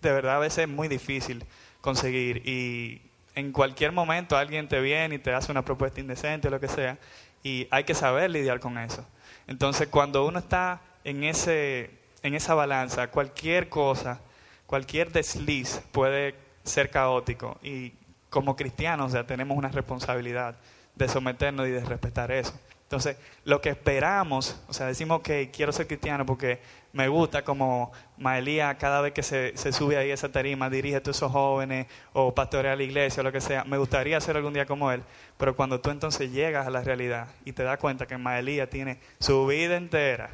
de 0.00 0.12
verdad 0.12 0.36
a 0.36 0.38
veces 0.38 0.60
es 0.60 0.68
muy 0.68 0.88
difícil 0.88 1.44
conseguir 1.80 2.42
y 2.46 3.02
en 3.34 3.52
cualquier 3.52 3.92
momento 3.92 4.36
alguien 4.36 4.68
te 4.68 4.80
viene 4.80 5.16
y 5.16 5.18
te 5.18 5.32
hace 5.32 5.52
una 5.52 5.64
propuesta 5.64 6.00
indecente 6.00 6.48
o 6.48 6.50
lo 6.50 6.58
que 6.58 6.68
sea, 6.68 6.98
y 7.42 7.68
hay 7.70 7.84
que 7.84 7.94
saber 7.94 8.30
lidiar 8.30 8.58
con 8.58 8.78
eso. 8.78 9.06
Entonces, 9.46 9.88
cuando 9.88 10.26
uno 10.26 10.40
está 10.40 10.80
en, 11.04 11.24
ese, 11.24 11.90
en 12.22 12.34
esa 12.34 12.54
balanza, 12.54 13.08
cualquier 13.08 13.68
cosa, 13.68 14.20
cualquier 14.66 15.12
desliz 15.12 15.80
puede 15.92 16.34
ser 16.64 16.90
caótico 16.90 17.58
y 17.62 17.92
como 18.28 18.56
cristianos, 18.56 19.12
sea, 19.12 19.26
tenemos 19.26 19.56
una 19.56 19.68
responsabilidad 19.68 20.56
de 20.96 21.08
someternos 21.08 21.66
y 21.68 21.70
de 21.70 21.84
respetar 21.84 22.30
eso. 22.32 22.58
Entonces, 22.88 23.18
lo 23.44 23.60
que 23.60 23.68
esperamos, 23.68 24.56
o 24.66 24.72
sea, 24.72 24.86
decimos 24.86 25.20
que 25.20 25.50
quiero 25.50 25.72
ser 25.72 25.86
cristiano 25.86 26.24
porque 26.24 26.58
me 26.94 27.06
gusta 27.06 27.44
como 27.44 27.92
Maelía 28.16 28.78
cada 28.78 29.02
vez 29.02 29.12
que 29.12 29.22
se, 29.22 29.54
sube 29.74 29.98
ahí 29.98 30.10
a 30.10 30.14
esa 30.14 30.30
tarima, 30.30 30.70
dirige 30.70 30.96
a 30.96 31.02
todos 31.02 31.18
esos 31.18 31.30
jóvenes 31.30 31.86
o 32.14 32.34
pastorea 32.34 32.74
la 32.74 32.82
iglesia 32.82 33.20
o 33.20 33.24
lo 33.24 33.30
que 33.30 33.42
sea. 33.42 33.64
Me 33.64 33.76
gustaría 33.76 34.18
ser 34.22 34.38
algún 34.38 34.54
día 34.54 34.64
como 34.64 34.90
él, 34.90 35.02
pero 35.36 35.54
cuando 35.54 35.82
tú 35.82 35.90
entonces 35.90 36.32
llegas 36.32 36.66
a 36.66 36.70
la 36.70 36.80
realidad 36.80 37.28
y 37.44 37.52
te 37.52 37.62
das 37.62 37.78
cuenta 37.78 38.06
que 38.06 38.16
Maelía 38.16 38.70
tiene 38.70 38.98
su 39.20 39.46
vida 39.46 39.76
entera, 39.76 40.30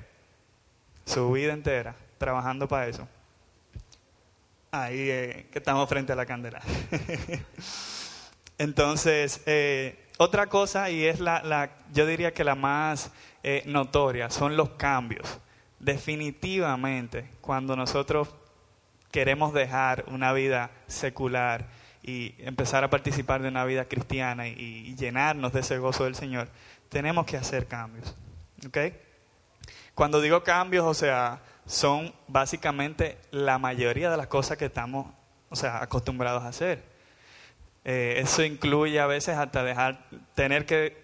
su 1.07 1.33
vida 1.33 1.55
entera, 1.55 1.97
trabajando 2.19 2.69
para 2.69 2.87
eso, 2.87 3.09
ahí 4.71 5.07
que 5.51 5.51
estamos 5.55 5.89
frente 5.89 6.13
a 6.13 6.15
la 6.17 6.25
candela. 6.25 6.63
entonces, 8.59 9.41
eh, 9.47 10.04
otra 10.19 10.47
cosa, 10.47 10.91
y 10.91 11.05
es 11.05 11.21
la, 11.21 11.43
la, 11.43 11.71
yo 11.93 12.07
diría 12.07 12.33
que 12.33 12.45
la 12.45 12.55
más 12.55 13.11
eh, 13.47 13.63
notoria, 13.67 14.31
son 14.31 14.57
los 14.57 14.71
cambios. 14.71 15.39
Definitivamente, 15.79 17.29
cuando 17.43 17.77
nosotros 17.77 18.29
queremos 19.11 19.53
dejar 19.53 20.05
una 20.09 20.33
vida 20.33 20.71
secular 20.87 21.67
y 22.03 22.35
empezar 22.39 22.85
a 22.85 22.91
participar 22.91 23.43
de 23.43 23.49
una 23.49 23.67
vida 23.67 23.85
cristiana 23.85 24.49
y, 24.49 24.95
llenarnos 24.97 25.53
de 25.53 25.61
ese 25.61 25.79
gozo 25.79 26.05
del 26.05 26.15
Señor, 26.15 26.49
tenemos 26.89 27.27
que 27.27 27.37
hacer 27.37 27.67
cambios. 27.67 28.15
¿Ok? 28.67 28.79
Cuando 29.95 30.23
digo 30.23 30.43
cambios, 30.43 30.87
o 30.87 30.95
sea, 30.95 31.41
son 31.67 32.15
básicamente 32.27 33.19
la 33.31 33.59
mayoría 33.59 34.11
de 34.11 34.17
las 34.17 34.29
cosas 34.29 34.57
que 34.57 34.65
estamos, 34.65 35.07
o 35.51 35.57
sea, 35.57 35.83
acostumbrados 35.83 36.45
a 36.45 36.49
hacer. 36.49 36.83
Eh, 37.85 38.15
eso 38.19 38.43
incluye 38.43 38.99
a 38.99 39.07
veces 39.07 39.37
hasta 39.37 39.63
dejar, 39.63 40.07
tener 40.35 40.65
que 40.65 40.97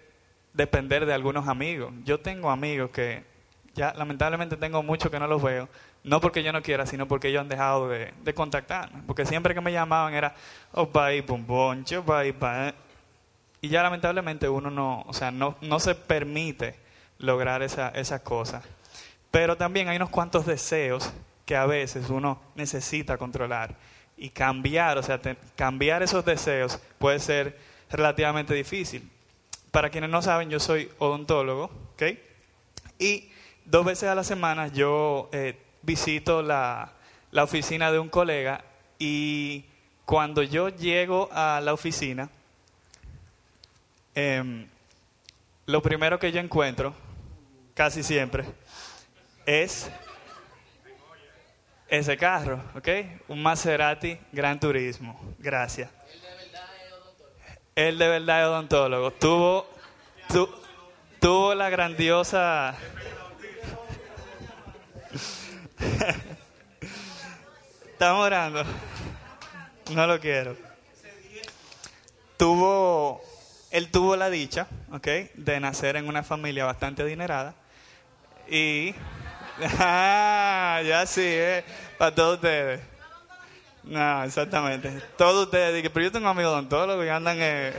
depender 0.54 1.06
de 1.06 1.12
algunos 1.12 1.49
amigos. 1.49 1.92
Yo 2.04 2.20
tengo 2.20 2.50
amigos 2.50 2.90
que 2.90 3.22
ya 3.75 3.92
lamentablemente 3.94 4.56
tengo 4.56 4.82
muchos 4.82 5.10
que 5.10 5.18
no 5.18 5.26
los 5.26 5.42
veo, 5.42 5.68
no 6.02 6.20
porque 6.20 6.42
yo 6.42 6.52
no 6.52 6.62
quiera, 6.62 6.87
sino 6.87 7.06
porque 7.06 7.28
ellos 7.28 7.42
han 7.42 7.49
dejado 7.49 7.88
de, 7.88 8.12
de 8.25 8.34
contactarme. 8.34 9.02
Porque 9.06 9.26
siempre 9.26 9.54
que 9.54 9.60
me 9.60 9.72
llamaban 9.72 10.14
era, 10.14 10.34
opa 10.72 11.12
y 11.12 11.22
pum 11.22 11.44
opa 11.49 12.25
y 12.25 12.32
pa. 12.32 12.75
Y 13.60 13.68
ya 13.68 13.82
lamentablemente 13.82 14.49
uno 14.49 14.70
no, 14.70 15.02
o 15.06 15.12
sea, 15.12 15.30
no, 15.30 15.56
no 15.60 15.78
se 15.80 15.94
permite 15.94 16.76
lograr 17.18 17.62
esa, 17.62 17.90
esas 17.90 18.22
cosas. 18.22 18.64
Pero 19.30 19.56
también 19.56 19.88
hay 19.88 19.96
unos 19.96 20.08
cuantos 20.08 20.46
deseos 20.46 21.12
que 21.44 21.56
a 21.56 21.66
veces 21.66 22.08
uno 22.08 22.40
necesita 22.54 23.18
controlar 23.18 23.76
y 24.20 24.28
cambiar, 24.28 24.98
o 24.98 25.02
sea, 25.02 25.18
cambiar 25.56 26.02
esos 26.02 26.24
deseos 26.26 26.78
puede 26.98 27.18
ser 27.18 27.58
relativamente 27.90 28.52
difícil. 28.52 29.10
Para 29.70 29.88
quienes 29.88 30.10
no 30.10 30.20
saben, 30.20 30.50
yo 30.50 30.60
soy 30.60 30.90
odontólogo, 30.98 31.70
¿ok? 31.94 32.02
Y 32.98 33.30
dos 33.64 33.86
veces 33.86 34.10
a 34.10 34.14
la 34.14 34.22
semana 34.22 34.68
yo 34.68 35.30
eh, 35.32 35.58
visito 35.80 36.42
la, 36.42 36.92
la 37.32 37.44
oficina 37.44 37.90
de 37.90 37.98
un 37.98 38.10
colega 38.10 38.62
y 38.98 39.64
cuando 40.04 40.42
yo 40.42 40.68
llego 40.68 41.30
a 41.32 41.62
la 41.64 41.72
oficina, 41.72 42.28
eh, 44.14 44.66
lo 45.64 45.80
primero 45.80 46.18
que 46.18 46.30
yo 46.30 46.40
encuentro, 46.40 46.92
casi 47.72 48.02
siempre, 48.02 48.44
es 49.46 49.90
ese 51.90 52.16
carro, 52.16 52.62
¿ok? 52.75 52.88
Un 53.28 53.42
Maserati 53.42 54.16
Gran 54.32 54.59
Turismo. 54.61 55.20
Gracias. 55.38 55.90
Él 57.75 57.99
de 57.99 58.09
verdad 58.09 58.40
es 58.42 58.47
odontólogo. 58.47 59.11
Tuvo, 59.12 59.66
tuvo 61.18 61.54
la 61.54 61.68
grandiosa... 61.68 62.76
Estamos 67.92 68.25
orando. 68.25 68.64
No 69.92 70.06
lo 70.06 70.20
quiero. 70.20 70.56
Tuvo, 72.37 73.20
él 73.70 73.90
tuvo 73.90 74.16
la 74.16 74.30
dicha, 74.30 74.68
¿ok? 74.92 75.06
De 75.35 75.61
nacer 75.61 75.97
en 75.97 76.09
una 76.09 76.23
familia 76.23 76.64
bastante 76.64 77.02
adinerada 77.02 77.54
y 78.49 78.94
Ah, 79.79 80.83
ya 80.85 81.07
sí, 81.07 81.23
eh, 81.25 81.64
para 81.99 82.14
todos 82.14 82.37
ustedes. 82.37 82.81
No, 83.85 84.25
exactamente. 84.25 84.90
Todos 85.17 85.47
ustedes, 85.47 85.88
pero 85.90 86.05
yo 86.05 86.12
tengo 86.12 86.29
amigos 86.29 86.52
odontólogos 86.52 87.05
que 87.05 87.11
andan... 87.11 87.37
Eh. 87.40 87.73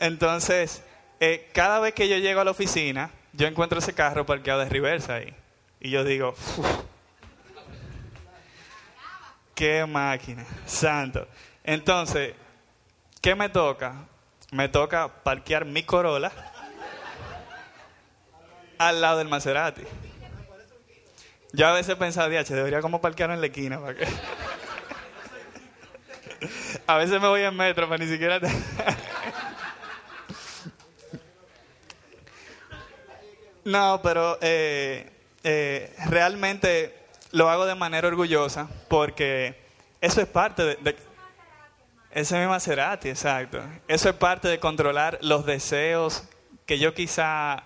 Entonces, 0.00 0.82
eh, 1.20 1.48
cada 1.52 1.78
vez 1.78 1.94
que 1.94 2.08
yo 2.08 2.16
llego 2.18 2.40
a 2.40 2.44
la 2.44 2.50
oficina, 2.50 3.10
yo 3.32 3.46
encuentro 3.46 3.78
ese 3.78 3.94
carro 3.94 4.26
parqueado 4.26 4.60
de 4.60 4.68
reversa 4.68 5.14
ahí. 5.14 5.32
Y 5.80 5.90
yo 5.90 6.04
digo, 6.04 6.34
qué 9.54 9.86
máquina, 9.86 10.44
santo. 10.66 11.26
Entonces, 11.64 12.34
¿qué 13.20 13.34
me 13.34 13.48
toca? 13.48 13.94
Me 14.50 14.68
toca 14.68 15.08
parquear 15.08 15.64
mi 15.64 15.82
Corolla 15.84 16.32
al 18.88 19.00
lado 19.00 19.18
del 19.18 19.28
Maserati. 19.28 19.82
Yo 21.52 21.66
a 21.66 21.72
veces 21.72 21.94
pensaba, 21.96 22.28
debería 22.28 22.80
como 22.80 23.00
parquear 23.00 23.30
en 23.30 23.40
la 23.40 23.46
esquina 23.46 23.80
para 23.80 23.94
que... 23.94 24.06
a 26.86 26.96
veces 26.96 27.20
me 27.20 27.28
voy 27.28 27.42
en 27.42 27.54
metro, 27.54 27.88
pero 27.88 28.02
ni 28.02 28.10
siquiera... 28.10 28.40
no, 33.64 34.00
pero 34.02 34.38
eh, 34.40 35.10
eh, 35.44 35.94
realmente 36.06 36.96
lo 37.30 37.50
hago 37.50 37.66
de 37.66 37.74
manera 37.74 38.08
orgullosa 38.08 38.68
porque 38.88 39.60
eso 40.00 40.20
es 40.20 40.26
parte 40.26 40.64
de, 40.64 40.76
de 40.76 40.96
ese 42.10 42.34
es 42.36 42.42
mi 42.42 42.46
Maserati, 42.46 43.08
exacto. 43.08 43.62
Eso 43.88 44.10
es 44.10 44.14
parte 44.14 44.48
de 44.48 44.58
controlar 44.58 45.18
los 45.22 45.46
deseos 45.46 46.24
que 46.66 46.78
yo 46.78 46.92
quizá 46.92 47.64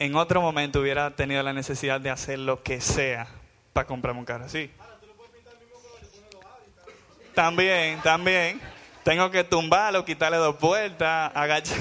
en 0.00 0.16
otro 0.16 0.40
momento 0.40 0.80
hubiera 0.80 1.10
tenido 1.10 1.42
la 1.42 1.52
necesidad 1.52 2.00
de 2.00 2.08
hacer 2.08 2.38
lo 2.38 2.62
que 2.62 2.80
sea 2.80 3.28
para 3.74 3.86
comprarme 3.86 4.20
un 4.20 4.24
carro 4.24 4.46
así. 4.46 4.70
También, 7.34 8.00
también. 8.00 8.60
Tengo 9.04 9.30
que 9.30 9.44
tumbarlo, 9.44 10.04
quitarle 10.04 10.38
dos 10.38 10.56
puertas, 10.56 11.30
agachar, 11.34 11.78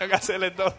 hacerle 0.12 0.50
todo. 0.50 0.74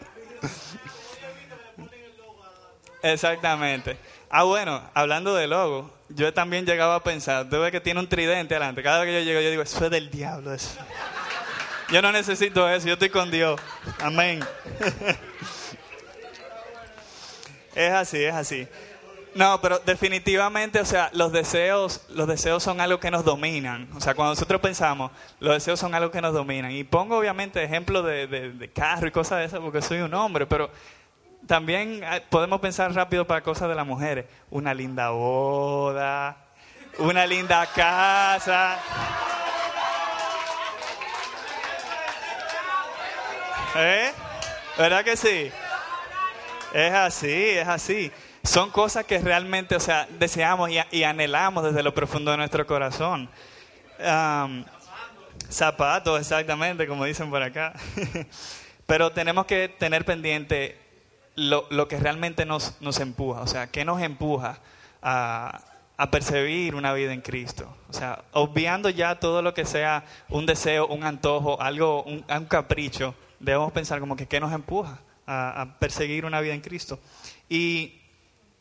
Exactamente. 3.02 3.96
Ah, 4.28 4.42
bueno, 4.42 4.82
hablando 4.94 5.32
de 5.36 5.46
logo, 5.46 5.92
yo 6.08 6.34
también 6.34 6.66
llegaba 6.66 6.96
a 6.96 7.04
pensar, 7.04 7.48
tú 7.48 7.60
ves 7.60 7.70
que 7.70 7.80
tiene 7.80 8.00
un 8.00 8.08
tridente 8.08 8.56
adelante. 8.56 8.82
Cada 8.82 9.00
vez 9.00 9.08
que 9.08 9.20
yo 9.20 9.24
llego, 9.24 9.40
yo 9.40 9.50
digo, 9.50 9.62
eso 9.62 9.84
es 9.84 9.90
del 9.92 10.10
diablo. 10.10 10.52
Eso. 10.52 10.76
Yo 11.90 12.02
no 12.02 12.10
necesito 12.10 12.68
eso, 12.68 12.88
yo 12.88 12.94
estoy 12.94 13.10
con 13.10 13.30
Dios. 13.30 13.60
Amén. 14.00 14.40
Es 17.74 17.92
así, 17.92 18.22
es 18.22 18.34
así. 18.34 18.68
No, 19.34 19.60
pero 19.60 19.80
definitivamente, 19.80 20.78
o 20.78 20.84
sea, 20.84 21.10
los 21.12 21.32
deseos, 21.32 22.02
los 22.10 22.28
deseos 22.28 22.62
son 22.62 22.80
algo 22.80 23.00
que 23.00 23.10
nos 23.10 23.24
dominan. 23.24 23.88
O 23.96 24.00
sea, 24.00 24.14
cuando 24.14 24.32
nosotros 24.32 24.60
pensamos, 24.60 25.10
los 25.40 25.54
deseos 25.54 25.80
son 25.80 25.94
algo 25.94 26.12
que 26.12 26.20
nos 26.20 26.32
dominan. 26.32 26.70
Y 26.70 26.84
pongo 26.84 27.18
obviamente 27.18 27.62
ejemplos 27.62 28.04
de, 28.04 28.28
de, 28.28 28.72
carro 28.72 29.08
y 29.08 29.10
cosas 29.10 29.38
de 29.40 29.44
esas 29.46 29.60
porque 29.60 29.82
soy 29.82 29.98
un 29.98 30.14
hombre, 30.14 30.46
pero 30.46 30.70
también 31.48 32.02
eh, 32.04 32.22
podemos 32.30 32.60
pensar 32.60 32.94
rápido 32.94 33.26
para 33.26 33.42
cosas 33.42 33.68
de 33.68 33.74
las 33.74 33.86
mujeres. 33.86 34.26
Una 34.50 34.72
linda 34.72 35.10
boda, 35.10 36.36
una 36.98 37.26
linda 37.26 37.66
casa. 37.74 38.78
¿Eh? 43.76 44.12
¿Verdad 44.78 45.04
que 45.04 45.16
sí? 45.16 45.50
Es 46.74 46.92
así, 46.92 47.32
es 47.32 47.68
así. 47.68 48.10
Son 48.42 48.68
cosas 48.68 49.04
que 49.04 49.20
realmente, 49.20 49.76
o 49.76 49.80
sea, 49.80 50.08
deseamos 50.18 50.70
y, 50.90 51.04
anhelamos 51.04 51.62
desde 51.62 51.84
lo 51.84 51.94
profundo 51.94 52.32
de 52.32 52.36
nuestro 52.36 52.66
corazón. 52.66 53.30
zapatos, 55.48 56.20
exactamente, 56.20 56.88
como 56.88 57.04
dicen 57.04 57.30
por 57.30 57.44
acá. 57.44 57.74
Pero 58.86 59.12
tenemos 59.12 59.46
que 59.46 59.68
tener 59.68 60.04
pendiente 60.04 60.76
lo, 61.36 61.64
lo 61.70 61.86
que 61.86 61.96
realmente 61.96 62.44
nos, 62.44 62.74
nos, 62.80 62.98
empuja, 62.98 63.42
o 63.42 63.46
sea, 63.46 63.68
¿qué 63.68 63.84
nos 63.84 64.02
empuja 64.02 64.58
a, 65.00 65.60
a 65.96 66.10
percibir 66.10 66.74
una 66.74 66.92
vida 66.92 67.12
en 67.12 67.20
Cristo? 67.20 67.72
O 67.88 67.92
sea, 67.92 68.24
obviando 68.32 68.90
ya 68.90 69.20
todo 69.20 69.42
lo 69.42 69.54
que 69.54 69.64
sea 69.64 70.04
un 70.28 70.44
deseo, 70.44 70.88
un 70.88 71.04
antojo, 71.04 71.60
algo, 71.62 72.02
un, 72.02 72.24
un 72.28 72.44
capricho, 72.46 73.14
debemos 73.38 73.72
pensar 73.72 74.00
como 74.00 74.16
que 74.16 74.26
¿qué 74.26 74.40
nos 74.40 74.52
empuja? 74.52 74.98
A, 75.26 75.76
perseguir 75.78 76.24
una 76.24 76.40
vida 76.40 76.54
en 76.54 76.60
Cristo. 76.60 76.98
Y 77.48 78.00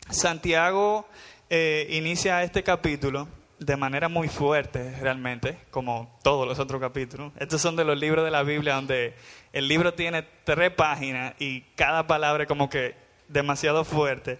Santiago 0.09 1.07
eh, 1.49 1.87
inicia 1.91 2.43
este 2.43 2.63
capítulo 2.63 3.27
de 3.59 3.77
manera 3.77 4.09
muy 4.09 4.27
fuerte 4.27 4.95
realmente, 4.99 5.57
como 5.71 6.17
todos 6.21 6.47
los 6.47 6.59
otros 6.59 6.81
capítulos. 6.81 7.31
Estos 7.39 7.61
son 7.61 7.75
de 7.75 7.85
los 7.85 7.97
libros 7.97 8.25
de 8.25 8.31
la 8.31 8.43
Biblia 8.43 8.75
donde 8.75 9.13
el 9.53 9.67
libro 9.67 9.93
tiene 9.93 10.23
tres 10.43 10.71
páginas 10.71 11.33
y 11.39 11.61
cada 11.75 12.07
palabra 12.07 12.45
como 12.45 12.69
que 12.69 12.95
demasiado 13.27 13.85
fuerte, 13.85 14.39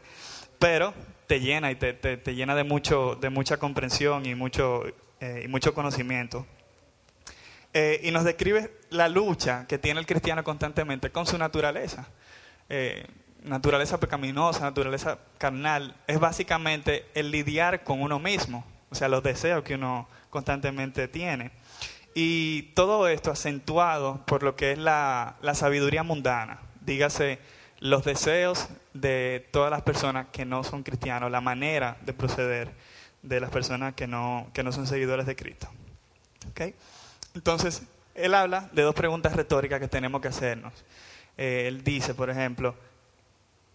pero 0.59 0.93
te 1.27 1.39
llena 1.39 1.71
y 1.71 1.75
te, 1.75 1.93
te, 1.93 2.35
llena 2.35 2.55
de, 2.55 2.63
mucho, 2.63 3.15
de 3.15 3.29
mucha 3.29 3.57
comprensión 3.57 4.25
y 4.25 4.35
mucho, 4.35 4.83
eh, 5.19 5.43
y 5.45 5.47
mucho 5.47 5.73
conocimiento. 5.73 6.45
Eh, 7.73 8.01
y 8.03 8.11
nos 8.11 8.23
describe 8.23 8.71
la 8.91 9.09
lucha 9.09 9.65
que 9.67 9.79
tiene 9.79 9.99
el 9.99 10.05
cristiano 10.05 10.43
constantemente 10.43 11.09
con 11.09 11.25
su 11.25 11.37
naturaleza. 11.37 12.07
Eh, 12.69 13.05
naturaleza 13.43 13.99
pecaminosa, 13.99 14.61
naturaleza 14.61 15.17
carnal, 15.37 15.95
es 16.07 16.19
básicamente 16.19 17.05
el 17.15 17.31
lidiar 17.31 17.83
con 17.83 18.01
uno 18.01 18.19
mismo, 18.19 18.63
o 18.89 18.95
sea, 18.95 19.07
los 19.09 19.23
deseos 19.23 19.63
que 19.63 19.75
uno 19.75 20.07
constantemente 20.29 21.07
tiene. 21.07 21.51
Y 22.13 22.63
todo 22.73 23.07
esto 23.07 23.31
acentuado 23.31 24.21
por 24.25 24.43
lo 24.43 24.55
que 24.55 24.73
es 24.73 24.77
la, 24.77 25.35
sabiduría 25.53 26.03
mundana, 26.03 26.59
dígase 26.81 27.39
los 27.79 28.05
deseos 28.05 28.67
de 28.93 29.47
todas 29.51 29.71
las 29.71 29.81
personas 29.81 30.27
que 30.31 30.45
no 30.45 30.63
son 30.63 30.83
cristianos, 30.83 31.31
la 31.31 31.41
manera 31.41 31.97
de 32.01 32.13
proceder 32.13 32.71
de 33.23 33.39
las 33.39 33.49
personas 33.49 33.93
que 33.95 34.05
no, 34.05 34.47
que 34.53 34.63
no 34.63 34.71
son 34.71 34.85
seguidores 34.85 35.25
de 35.25 35.35
Cristo. 35.35 35.67
¿Okay? 36.51 36.75
Entonces, 37.35 37.83
él 38.15 38.33
habla 38.33 38.69
de 38.73 38.83
dos 38.83 38.95
preguntas 38.95 39.35
retóricas 39.35 39.79
que 39.79 39.87
tenemos 39.87 40.21
que 40.21 40.27
hacernos. 40.27 40.73
Eh, 41.37 41.65
él 41.67 41.83
dice, 41.83 42.13
por 42.13 42.29
ejemplo, 42.29 42.75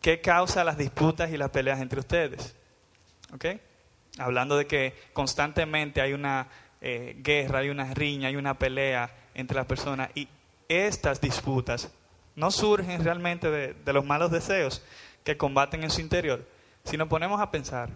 ¿qué 0.00 0.20
causa 0.20 0.64
las 0.64 0.78
disputas 0.78 1.30
y 1.30 1.36
las 1.36 1.50
peleas 1.50 1.80
entre 1.80 2.00
ustedes? 2.00 2.54
¿Okay? 3.34 3.60
Hablando 4.18 4.56
de 4.56 4.66
que 4.66 4.94
constantemente 5.12 6.00
hay 6.00 6.12
una 6.12 6.48
eh, 6.80 7.16
guerra, 7.18 7.60
hay 7.60 7.70
una 7.70 7.92
riña, 7.94 8.28
hay 8.28 8.36
una 8.36 8.54
pelea 8.54 9.10
entre 9.34 9.56
las 9.56 9.66
personas 9.66 10.10
y 10.14 10.28
estas 10.68 11.20
disputas 11.20 11.90
no 12.36 12.50
surgen 12.50 13.02
realmente 13.02 13.50
de, 13.50 13.74
de 13.74 13.92
los 13.92 14.04
malos 14.04 14.30
deseos 14.30 14.82
que 15.24 15.36
combaten 15.36 15.82
en 15.82 15.90
su 15.90 16.00
interior, 16.00 16.44
sino 16.84 17.08
ponemos 17.08 17.40
a 17.40 17.50
pensar, 17.50 17.90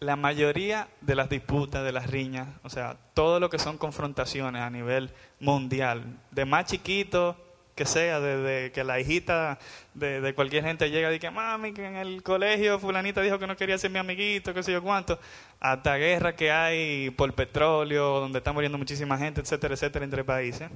la 0.00 0.16
mayoría 0.16 0.88
de 1.00 1.14
las 1.14 1.28
disputas, 1.28 1.84
de 1.84 1.92
las 1.92 2.10
riñas, 2.10 2.48
o 2.62 2.68
sea, 2.68 2.96
todo 3.14 3.40
lo 3.40 3.48
que 3.48 3.58
son 3.58 3.78
confrontaciones 3.78 4.62
a 4.62 4.70
nivel 4.70 5.10
mundial, 5.40 6.04
de 6.30 6.44
más 6.44 6.66
chiquito 6.66 7.36
que 7.74 7.84
sea, 7.84 8.20
desde 8.20 8.72
que 8.72 8.84
la 8.84 8.98
hijita 8.98 9.58
de, 9.92 10.32
cualquier 10.34 10.64
gente 10.64 10.90
llega 10.90 11.10
y 11.10 11.14
dice, 11.14 11.30
mami, 11.30 11.72
que 11.72 11.86
en 11.86 11.96
el 11.96 12.22
colegio 12.22 12.78
fulanita 12.78 13.20
dijo 13.20 13.38
que 13.38 13.46
no 13.46 13.54
quería 13.56 13.76
ser 13.76 13.90
mi 13.90 13.98
amiguito, 13.98 14.54
qué 14.54 14.62
sé 14.62 14.72
yo 14.72 14.82
cuánto, 14.82 15.18
hasta 15.60 15.96
guerra 15.96 16.34
que 16.34 16.50
hay 16.50 17.10
por 17.10 17.34
petróleo, 17.34 18.20
donde 18.20 18.38
está 18.38 18.52
muriendo 18.52 18.78
muchísima 18.78 19.18
gente, 19.18 19.42
etcétera, 19.42 19.74
etcétera, 19.74 20.04
entre 20.06 20.24
países. 20.24 20.70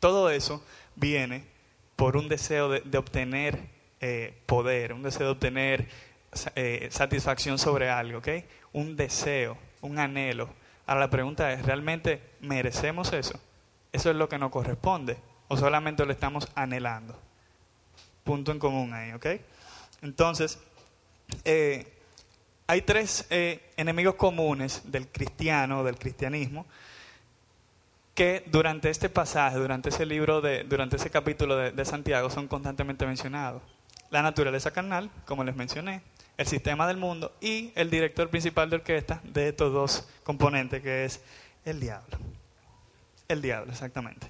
Todo 0.00 0.30
eso 0.30 0.64
viene 0.96 1.44
por 1.94 2.16
un 2.16 2.26
deseo 2.28 2.70
de, 2.70 2.98
obtener 2.98 3.58
eh, 4.00 4.34
poder, 4.46 4.94
un 4.94 5.02
deseo 5.02 5.26
de 5.26 5.32
obtener 5.32 5.88
eh, 6.54 6.88
satisfacción 6.90 7.58
sobre 7.58 7.90
algo, 7.90 8.18
¿ok? 8.18 8.28
Un 8.72 8.96
deseo, 8.96 9.56
un 9.82 9.98
anhelo. 9.98 10.48
Ahora 10.86 11.00
la 11.00 11.10
pregunta 11.10 11.52
es, 11.52 11.64
¿realmente 11.64 12.20
merecemos 12.40 13.12
eso? 13.12 13.38
¿Eso 13.92 14.10
es 14.10 14.16
lo 14.16 14.28
que 14.28 14.38
nos 14.38 14.50
corresponde? 14.50 15.16
¿O 15.48 15.56
solamente 15.56 16.04
lo 16.04 16.12
estamos 16.12 16.48
anhelando? 16.54 17.18
Punto 18.24 18.52
en 18.52 18.58
común 18.58 18.92
ahí, 18.92 19.12
¿ok? 19.12 19.26
Entonces, 20.02 20.58
eh, 21.44 21.86
hay 22.66 22.82
tres 22.82 23.26
eh, 23.30 23.60
enemigos 23.76 24.14
comunes 24.16 24.82
del 24.84 25.08
cristiano, 25.08 25.84
del 25.84 25.96
cristianismo, 25.96 26.66
que 28.14 28.44
durante 28.46 28.90
este 28.90 29.08
pasaje, 29.08 29.56
durante 29.56 29.88
ese 29.88 30.06
libro, 30.06 30.40
de, 30.40 30.64
durante 30.64 30.96
ese 30.96 31.10
capítulo 31.10 31.56
de 31.56 31.84
Santiago 31.84 32.30
son 32.30 32.48
constantemente 32.48 33.06
mencionados. 33.06 33.62
La 34.10 34.22
naturaleza 34.22 34.70
carnal, 34.70 35.10
como 35.26 35.42
les 35.42 35.56
mencioné, 35.56 36.00
el 36.36 36.46
sistema 36.46 36.86
del 36.86 36.96
mundo 36.96 37.32
y 37.40 37.72
el 37.74 37.90
director 37.90 38.28
principal 38.28 38.68
de 38.70 38.76
orquesta 38.76 39.20
de 39.22 39.48
estos 39.48 39.72
dos 39.72 40.08
componentes, 40.24 40.82
que 40.82 41.04
es 41.04 41.20
el 41.64 41.80
diablo. 41.80 42.18
El 43.28 43.40
diablo, 43.40 43.72
exactamente. 43.72 44.26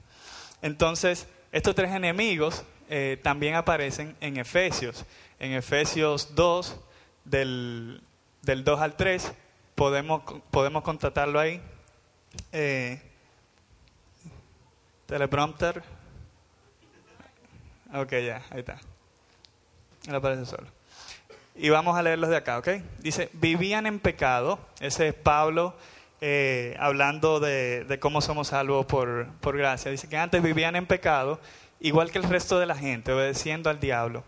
Entonces, 0.62 1.27
estos 1.53 1.75
tres 1.75 1.93
enemigos 1.93 2.64
eh, 2.88 3.19
también 3.23 3.55
aparecen 3.55 4.17
en 4.21 4.37
Efesios. 4.37 5.05
En 5.38 5.53
Efesios 5.53 6.35
2, 6.35 6.77
del, 7.25 8.01
2 8.43 8.81
al 8.81 8.97
3, 8.97 9.33
podemos, 9.75 10.23
podemos 10.51 10.83
contratarlo 10.83 11.40
ahí. 11.40 11.61
Eh, 12.53 13.01
teleprompter. 15.07 15.83
Ok, 17.95 18.11
ya, 18.12 18.43
ahí 18.51 18.61
está. 18.61 18.81
Él 20.07 20.14
aparece 20.14 20.45
solo. 20.47 20.67
Y 21.57 21.69
vamos 21.69 21.97
a 21.97 22.03
leerlos 22.03 22.31
de 22.31 22.37
acá, 22.37 22.59
¿ok? 22.59 22.69
Dice, 22.99 23.31
vivían 23.33 23.87
en 23.87 24.01
pecado. 24.01 24.59
Ese 24.81 25.09
es 25.09 25.14
Pablo 25.14 25.75
eh, 26.21 26.77
hablando 26.81 27.38
de, 27.38 27.99
cómo 28.01 28.21
somos 28.21 28.49
salvos 28.49 28.87
por, 28.87 29.29
por 29.40 29.57
gracia. 29.57 29.90
Dice 29.90 30.09
que 30.09 30.17
antes 30.17 30.43
vivían 30.43 30.75
en 30.75 30.87
pecado, 30.87 31.38
igual 31.81 32.11
que 32.11 32.19
el 32.19 32.25
resto 32.25 32.59
de 32.59 32.67
la 32.67 32.77
gente, 32.77 33.12
obedeciendo 33.12 33.71
al 33.71 33.79
diablo, 33.79 34.25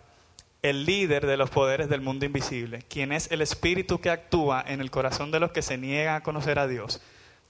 el 0.63 0.85
líder 0.85 1.27
de 1.27 1.37
los 1.37 1.51
poderes 1.51 1.89
del 1.89 2.01
mundo 2.01 2.27
invisible, 2.27 2.83
quien 2.89 3.13
es 3.13 3.31
el 3.31 3.41
espíritu 3.41 4.01
que 4.01 4.11
actúa 4.11 4.65
en 4.67 4.81
el 4.81 4.91
corazón 4.91 5.31
de 5.31 5.41
los 5.41 5.53
que 5.53 5.63
se 5.63 5.79
niegan 5.79 6.17
a 6.17 6.23
conocer 6.23 6.59
a 6.59 6.67
Dios. 6.67 7.01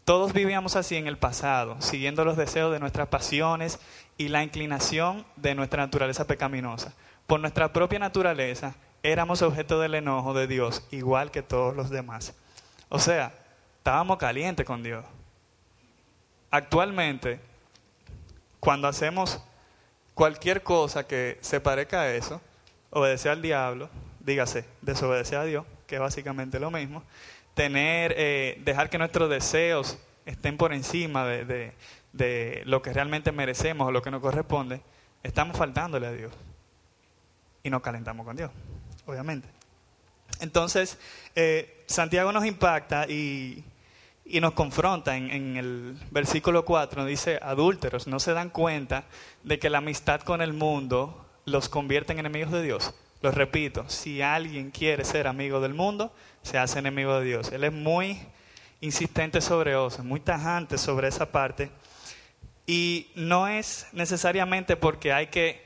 Todos 0.05 0.33
vivíamos 0.33 0.77
así 0.77 0.97
en 0.97 1.09
el 1.09 1.19
pasado, 1.19 1.77
siguiendo 1.81 2.25
los 2.25 2.37
deseos 2.37 2.73
de 2.73 2.79
nuestras 2.79 3.09
pasiones 3.09 3.81
y 4.17 4.29
la 4.29 4.45
inclinación 4.45 5.27
de 5.37 5.55
nuestra 5.55 5.83
naturaleza 5.83 6.27
pecaminosa. 6.27 6.95
Por 7.27 7.41
nuestra 7.41 7.73
propia 7.73 7.99
naturaleza, 7.99 8.77
éramos 9.03 9.43
objeto 9.43 9.81
del 9.81 9.95
enojo 9.95 10.35
de 10.35 10.47
Dios, 10.47 10.83
igual 10.91 11.31
que 11.31 11.43
todos 11.43 11.75
los 11.77 11.91
demás. 11.91 12.35
O 12.89 12.99
sea, 12.99 13.33
estábamos 13.79 14.19
calientes 14.19 14.67
con 14.67 14.83
Dios. 14.83 15.05
Actualmente, 16.51 17.41
cuando 18.61 18.89
hacemos 18.89 19.41
cualquier 20.15 20.63
cosa 20.63 21.07
que 21.07 21.39
se 21.41 21.61
parezca 21.61 22.03
a 22.03 22.11
eso, 22.15 22.41
obedecer 22.91 23.33
al 23.33 23.43
diablo, 23.43 23.89
dígase, 24.21 24.65
desobedecer 24.83 25.39
a 25.39 25.45
Dios, 25.45 25.67
que 25.87 25.97
es 25.97 26.01
básicamente 26.01 26.59
lo 26.59 26.71
mismo, 26.71 27.03
tener, 27.55 28.15
eh, 28.17 28.61
dejar 28.65 28.91
que 28.91 28.99
nuestros 28.99 29.31
deseos 29.31 29.99
estén 30.25 30.57
por 30.57 30.73
encima 30.73 31.25
de, 31.25 31.73
de 32.13 32.63
lo 32.65 32.83
que 32.83 32.93
realmente 32.93 33.31
merecemos 33.31 33.89
o 33.89 33.93
lo 33.93 34.03
que 34.03 34.11
nos 34.11 34.21
corresponde, 34.21 34.81
estamos 35.23 35.57
faltándole 35.57 36.07
a 36.07 36.13
Dios 36.13 36.33
y 37.63 37.71
nos 37.71 37.83
calentamos 37.83 38.27
con 38.27 38.37
Dios 38.37 38.51
obviamente. 39.07 39.49
Entonces, 40.40 40.99
eh, 41.35 41.85
Santiago 41.87 42.33
nos 42.33 42.45
impacta 42.45 43.07
y, 43.09 43.64
nos 44.40 44.53
confronta 44.53 45.16
en, 45.16 45.57
el 45.57 45.97
versículo 46.11 46.64
4, 46.64 47.05
dice, 47.05 47.38
adúlteros, 47.40 48.07
¿no 48.07 48.21
se 48.21 48.33
dan 48.33 48.51
cuenta 48.51 49.05
de 49.45 49.59
que 49.59 49.71
la 49.71 49.79
amistad 49.79 50.21
con 50.21 50.42
el 50.42 50.53
mundo 50.53 51.25
los 51.45 51.69
convierte 51.69 52.12
en 52.12 52.19
enemigos 52.19 52.53
de 52.53 52.62
Dios? 52.62 52.92
Lo 53.23 53.31
repito, 53.31 53.88
si 53.88 54.21
alguien 54.21 54.71
quiere 54.71 55.05
ser 55.05 55.27
amigo 55.27 55.61
del 55.61 55.75
mundo, 55.75 56.12
se 56.42 56.59
hace 56.59 56.81
enemigo 56.81 57.19
de 57.19 57.25
Dios. 57.25 57.51
Él 57.53 57.64
es 57.64 57.73
muy 57.73 58.19
insistente 58.81 59.40
sobre 59.40 59.73
eso, 59.73 60.05
muy 60.05 60.21
tajante 60.21 60.77
sobre 60.77 61.09
esa 61.09 61.31
parte. 61.31 61.71
Y 62.66 63.09
no 63.14 63.49
es 63.49 63.87
necesariamente 63.92 64.77
porque 64.77 65.12
hay 65.12 65.29
que 65.29 65.64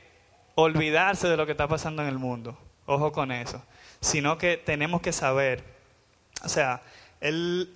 olvidarse 0.55 1.27
de 1.27 1.35
lo 1.35 1.45
que 1.45 1.53
está 1.53 1.67
pasando 1.67 2.03
en 2.03 2.07
el 2.07 2.19
mundo. 2.19 2.57
Ojo 2.91 3.13
con 3.13 3.31
eso. 3.31 3.63
Sino 4.01 4.37
que 4.37 4.57
tenemos 4.57 5.01
que 5.01 5.13
saber, 5.13 5.63
o 6.43 6.49
sea, 6.49 6.81
él, 7.21 7.73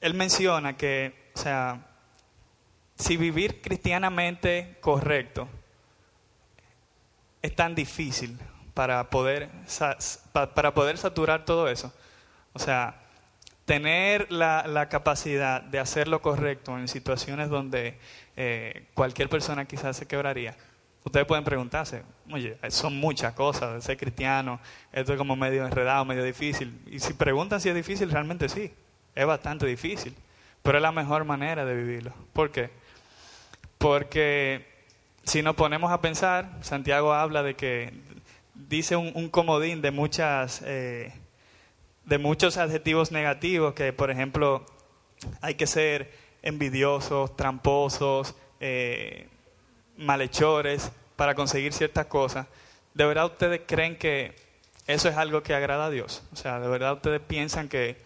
él 0.00 0.14
menciona 0.14 0.76
que, 0.76 1.12
o 1.34 1.38
sea, 1.38 1.80
si 2.96 3.16
vivir 3.16 3.60
cristianamente 3.60 4.76
correcto 4.80 5.48
es 7.42 7.56
tan 7.56 7.74
difícil 7.74 8.38
para 8.72 9.10
poder, 9.10 9.48
para 10.54 10.72
poder 10.72 10.96
saturar 10.96 11.44
todo 11.44 11.66
eso, 11.66 11.92
o 12.52 12.60
sea, 12.60 13.00
tener 13.64 14.30
la, 14.30 14.64
la, 14.68 14.88
capacidad 14.88 15.60
de 15.60 15.80
hacer 15.80 16.06
lo 16.06 16.22
correcto 16.22 16.78
en 16.78 16.86
situaciones 16.86 17.48
donde 17.48 17.98
eh, 18.36 18.86
cualquier 18.94 19.28
persona 19.28 19.64
quizás 19.64 19.96
se 19.96 20.06
quebraría, 20.06 20.56
Ustedes 21.04 21.26
pueden 21.26 21.44
preguntarse, 21.44 22.02
oye, 22.30 22.56
son 22.68 22.96
muchas 22.96 23.32
cosas, 23.32 23.82
ser 23.82 23.96
cristiano, 23.96 24.60
esto 24.92 25.12
es 25.12 25.18
como 25.18 25.36
medio 25.36 25.64
enredado, 25.64 26.04
medio 26.04 26.24
difícil. 26.24 26.78
Y 26.86 26.98
si 26.98 27.14
preguntan 27.14 27.60
si 27.60 27.68
es 27.68 27.74
difícil, 27.74 28.10
realmente 28.10 28.48
sí, 28.48 28.72
es 29.14 29.26
bastante 29.26 29.66
difícil, 29.66 30.14
pero 30.62 30.78
es 30.78 30.82
la 30.82 30.92
mejor 30.92 31.24
manera 31.24 31.64
de 31.64 31.74
vivirlo. 31.74 32.12
¿Por 32.32 32.50
qué? 32.50 32.70
Porque 33.78 34.66
si 35.24 35.42
nos 35.42 35.54
ponemos 35.54 35.92
a 35.92 36.00
pensar, 36.00 36.50
Santiago 36.62 37.14
habla 37.14 37.42
de 37.42 37.54
que 37.54 37.92
dice 38.54 38.96
un, 38.96 39.28
comodín 39.28 39.80
de 39.80 39.90
muchas, 39.90 40.62
eh, 40.64 41.12
de 42.04 42.18
muchos 42.18 42.56
adjetivos 42.56 43.12
negativos, 43.12 43.74
que 43.74 43.92
por 43.92 44.10
ejemplo 44.10 44.66
hay 45.40 45.54
que 45.54 45.66
ser 45.66 46.12
envidiosos, 46.42 47.36
tramposos, 47.36 48.34
eh, 48.60 49.28
malhechores 49.98 50.90
para 51.16 51.34
conseguir 51.34 51.72
ciertas 51.72 52.06
cosas, 52.06 52.46
¿de 52.94 53.04
verdad 53.04 53.26
ustedes 53.26 53.62
creen 53.66 53.96
que 53.98 54.34
eso 54.86 55.08
es 55.08 55.16
algo 55.16 55.42
que 55.42 55.54
agrada 55.54 55.86
a 55.86 55.90
Dios? 55.90 56.22
O 56.32 56.36
sea, 56.36 56.60
¿de 56.60 56.68
verdad 56.68 56.94
ustedes 56.94 57.20
piensan 57.20 57.68
que 57.68 57.96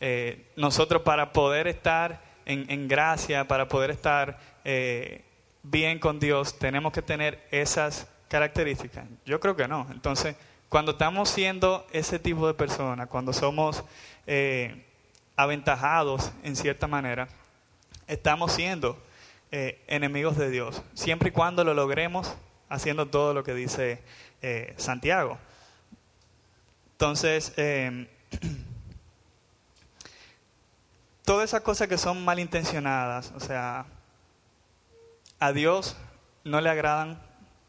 eh, 0.00 0.44
nosotros 0.56 1.02
para 1.02 1.32
poder 1.32 1.68
estar 1.68 2.20
en, 2.44 2.86
gracia, 2.86 3.48
para 3.48 3.66
poder 3.68 3.90
estar 3.90 4.38
eh, 4.64 5.22
bien 5.62 5.98
con 5.98 6.20
Dios, 6.20 6.58
tenemos 6.58 6.92
que 6.92 7.02
tener 7.02 7.46
esas 7.50 8.06
características? 8.28 9.04
Yo 9.24 9.40
creo 9.40 9.56
que 9.56 9.66
no. 9.66 9.86
Entonces, 9.90 10.36
cuando 10.68 10.92
estamos 10.92 11.28
siendo 11.28 11.86
ese 11.92 12.18
tipo 12.18 12.46
de 12.46 12.54
personas, 12.54 13.08
cuando 13.08 13.32
somos 13.32 13.84
eh, 14.26 14.84
aventajados 15.36 16.32
en 16.42 16.56
cierta 16.56 16.86
manera, 16.86 17.28
estamos 18.06 18.52
siendo 18.52 19.00
eh, 19.52 19.80
enemigos 19.86 20.36
de 20.36 20.50
Dios, 20.50 20.82
siempre 20.94 21.30
y 21.30 21.32
cuando 21.32 21.64
lo 21.64 21.74
logremos 21.74 22.34
haciendo 22.68 23.06
todo 23.06 23.34
lo 23.34 23.44
que 23.44 23.54
dice 23.54 24.00
eh, 24.42 24.74
Santiago. 24.76 25.38
Entonces, 26.92 27.52
todas 31.24 31.50
esas 31.50 31.60
cosas 31.60 31.88
que 31.88 31.98
son 31.98 32.24
malintencionadas, 32.24 33.32
o 33.36 33.40
sea, 33.40 33.86
a 35.38 35.52
Dios 35.52 35.96
no 36.44 36.60
le 36.60 36.70
agradan 36.70 37.20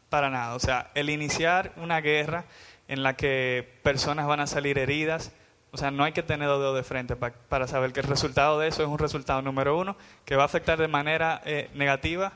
para 0.08 0.30
nada. 0.30 0.54
O 0.54 0.60
sea, 0.60 0.90
el 0.94 1.10
iniciar 1.10 1.72
una 1.76 2.00
guerra 2.00 2.44
en 2.88 3.02
la 3.02 3.16
que 3.16 3.68
personas 3.82 4.26
van 4.26 4.40
a 4.40 4.46
salir 4.46 4.78
heridas. 4.78 5.32
O 5.70 5.76
sea, 5.76 5.90
no 5.90 6.04
hay 6.04 6.12
que 6.12 6.22
tener 6.22 6.48
dedo 6.48 6.74
de 6.74 6.82
frente 6.82 7.14
para 7.16 7.66
saber 7.66 7.92
que 7.92 8.00
el 8.00 8.06
resultado 8.06 8.58
de 8.58 8.68
eso 8.68 8.82
es 8.82 8.88
un 8.88 8.98
resultado 8.98 9.42
número 9.42 9.76
uno 9.78 9.96
que 10.24 10.34
va 10.34 10.44
a 10.44 10.46
afectar 10.46 10.78
de 10.78 10.88
manera 10.88 11.42
eh, 11.44 11.70
negativa, 11.74 12.32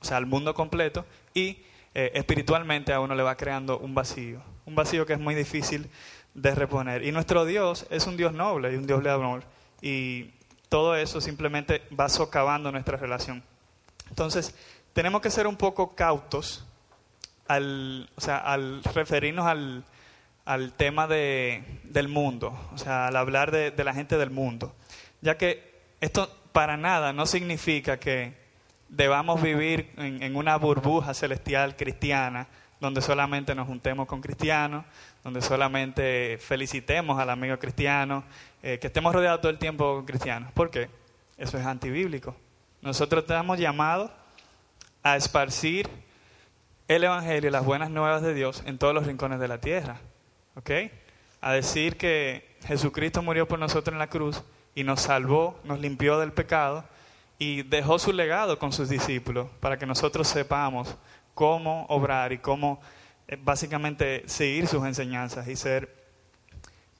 o 0.00 0.04
sea, 0.04 0.16
al 0.16 0.26
mundo 0.26 0.52
completo 0.52 1.04
y 1.32 1.58
eh, 1.94 2.10
espiritualmente 2.14 2.92
a 2.92 3.00
uno 3.00 3.14
le 3.14 3.22
va 3.22 3.36
creando 3.36 3.78
un 3.78 3.94
vacío, 3.94 4.42
un 4.66 4.74
vacío 4.74 5.06
que 5.06 5.12
es 5.12 5.20
muy 5.20 5.34
difícil 5.34 5.88
de 6.34 6.54
reponer. 6.54 7.04
Y 7.04 7.12
nuestro 7.12 7.44
Dios 7.44 7.86
es 7.88 8.06
un 8.06 8.16
Dios 8.16 8.32
noble 8.32 8.72
y 8.72 8.76
un 8.76 8.86
Dios 8.86 9.02
de 9.02 9.10
amor 9.10 9.44
y 9.80 10.30
todo 10.68 10.96
eso 10.96 11.20
simplemente 11.20 11.82
va 11.98 12.08
socavando 12.08 12.72
nuestra 12.72 12.96
relación. 12.96 13.42
Entonces, 14.08 14.54
tenemos 14.92 15.20
que 15.20 15.30
ser 15.30 15.46
un 15.46 15.56
poco 15.56 15.94
cautos 15.94 16.64
al, 17.46 18.08
o 18.16 18.20
sea, 18.20 18.38
al 18.38 18.82
referirnos 18.82 19.46
al, 19.46 19.84
al 20.46 20.72
tema 20.72 21.06
de, 21.06 21.62
del 21.84 22.08
mundo, 22.08 22.58
o 22.72 22.78
sea, 22.78 23.08
al 23.08 23.16
hablar 23.16 23.50
de, 23.50 23.70
de, 23.70 23.84
la 23.84 23.92
gente 23.92 24.16
del 24.16 24.30
mundo, 24.30 24.74
ya 25.20 25.36
que 25.36 25.74
esto 26.00 26.34
para 26.52 26.78
nada 26.78 27.12
no 27.12 27.26
significa 27.26 27.98
que 27.98 28.32
debamos 28.88 29.42
vivir 29.42 29.90
en, 29.98 30.22
en 30.22 30.36
una 30.36 30.56
burbuja 30.56 31.12
celestial 31.12 31.76
cristiana, 31.76 32.46
donde 32.80 33.02
solamente 33.02 33.54
nos 33.54 33.66
juntemos 33.66 34.06
con 34.06 34.20
cristianos, 34.20 34.84
donde 35.24 35.42
solamente 35.42 36.38
felicitemos 36.38 37.18
al 37.18 37.30
amigo 37.30 37.58
cristiano, 37.58 38.24
eh, 38.62 38.78
que 38.78 38.86
estemos 38.86 39.12
rodeados 39.14 39.40
todo 39.40 39.50
el 39.50 39.58
tiempo 39.58 39.96
con 39.96 40.06
cristianos. 40.06 40.52
¿Por 40.52 40.70
qué? 40.70 40.88
Eso 41.36 41.58
es 41.58 41.66
antibíblico. 41.66 42.36
Nosotros 42.82 43.24
estamos 43.24 43.58
llamados 43.58 44.10
a 45.02 45.16
esparcir 45.16 45.88
el 46.88 47.04
Evangelio, 47.04 47.50
las 47.50 47.64
buenas 47.64 47.90
nuevas 47.90 48.22
de 48.22 48.34
Dios 48.34 48.62
en 48.66 48.78
todos 48.78 48.94
los 48.94 49.06
rincones 49.06 49.40
de 49.40 49.48
la 49.48 49.58
tierra. 49.58 49.98
¿Ok? 50.56 50.70
A 51.40 51.52
decir 51.52 51.96
que 51.96 52.56
Jesucristo 52.66 53.22
murió 53.22 53.46
por 53.46 53.58
nosotros 53.58 53.92
en 53.92 53.98
la 53.98 54.08
cruz 54.08 54.42
y 54.74 54.84
nos 54.84 55.02
salvó, 55.02 55.60
nos 55.64 55.80
limpió 55.80 56.18
del 56.18 56.32
pecado 56.32 56.84
y 57.38 57.62
dejó 57.62 57.98
su 57.98 58.12
legado 58.12 58.58
con 58.58 58.72
sus 58.72 58.88
discípulos 58.88 59.48
para 59.60 59.78
que 59.78 59.86
nosotros 59.86 60.26
sepamos 60.26 60.96
cómo 61.34 61.86
obrar 61.88 62.32
y 62.32 62.38
cómo 62.38 62.80
eh, 63.28 63.38
básicamente 63.40 64.24
seguir 64.26 64.66
sus 64.66 64.84
enseñanzas 64.84 65.46
y 65.48 65.56
ser 65.56 65.94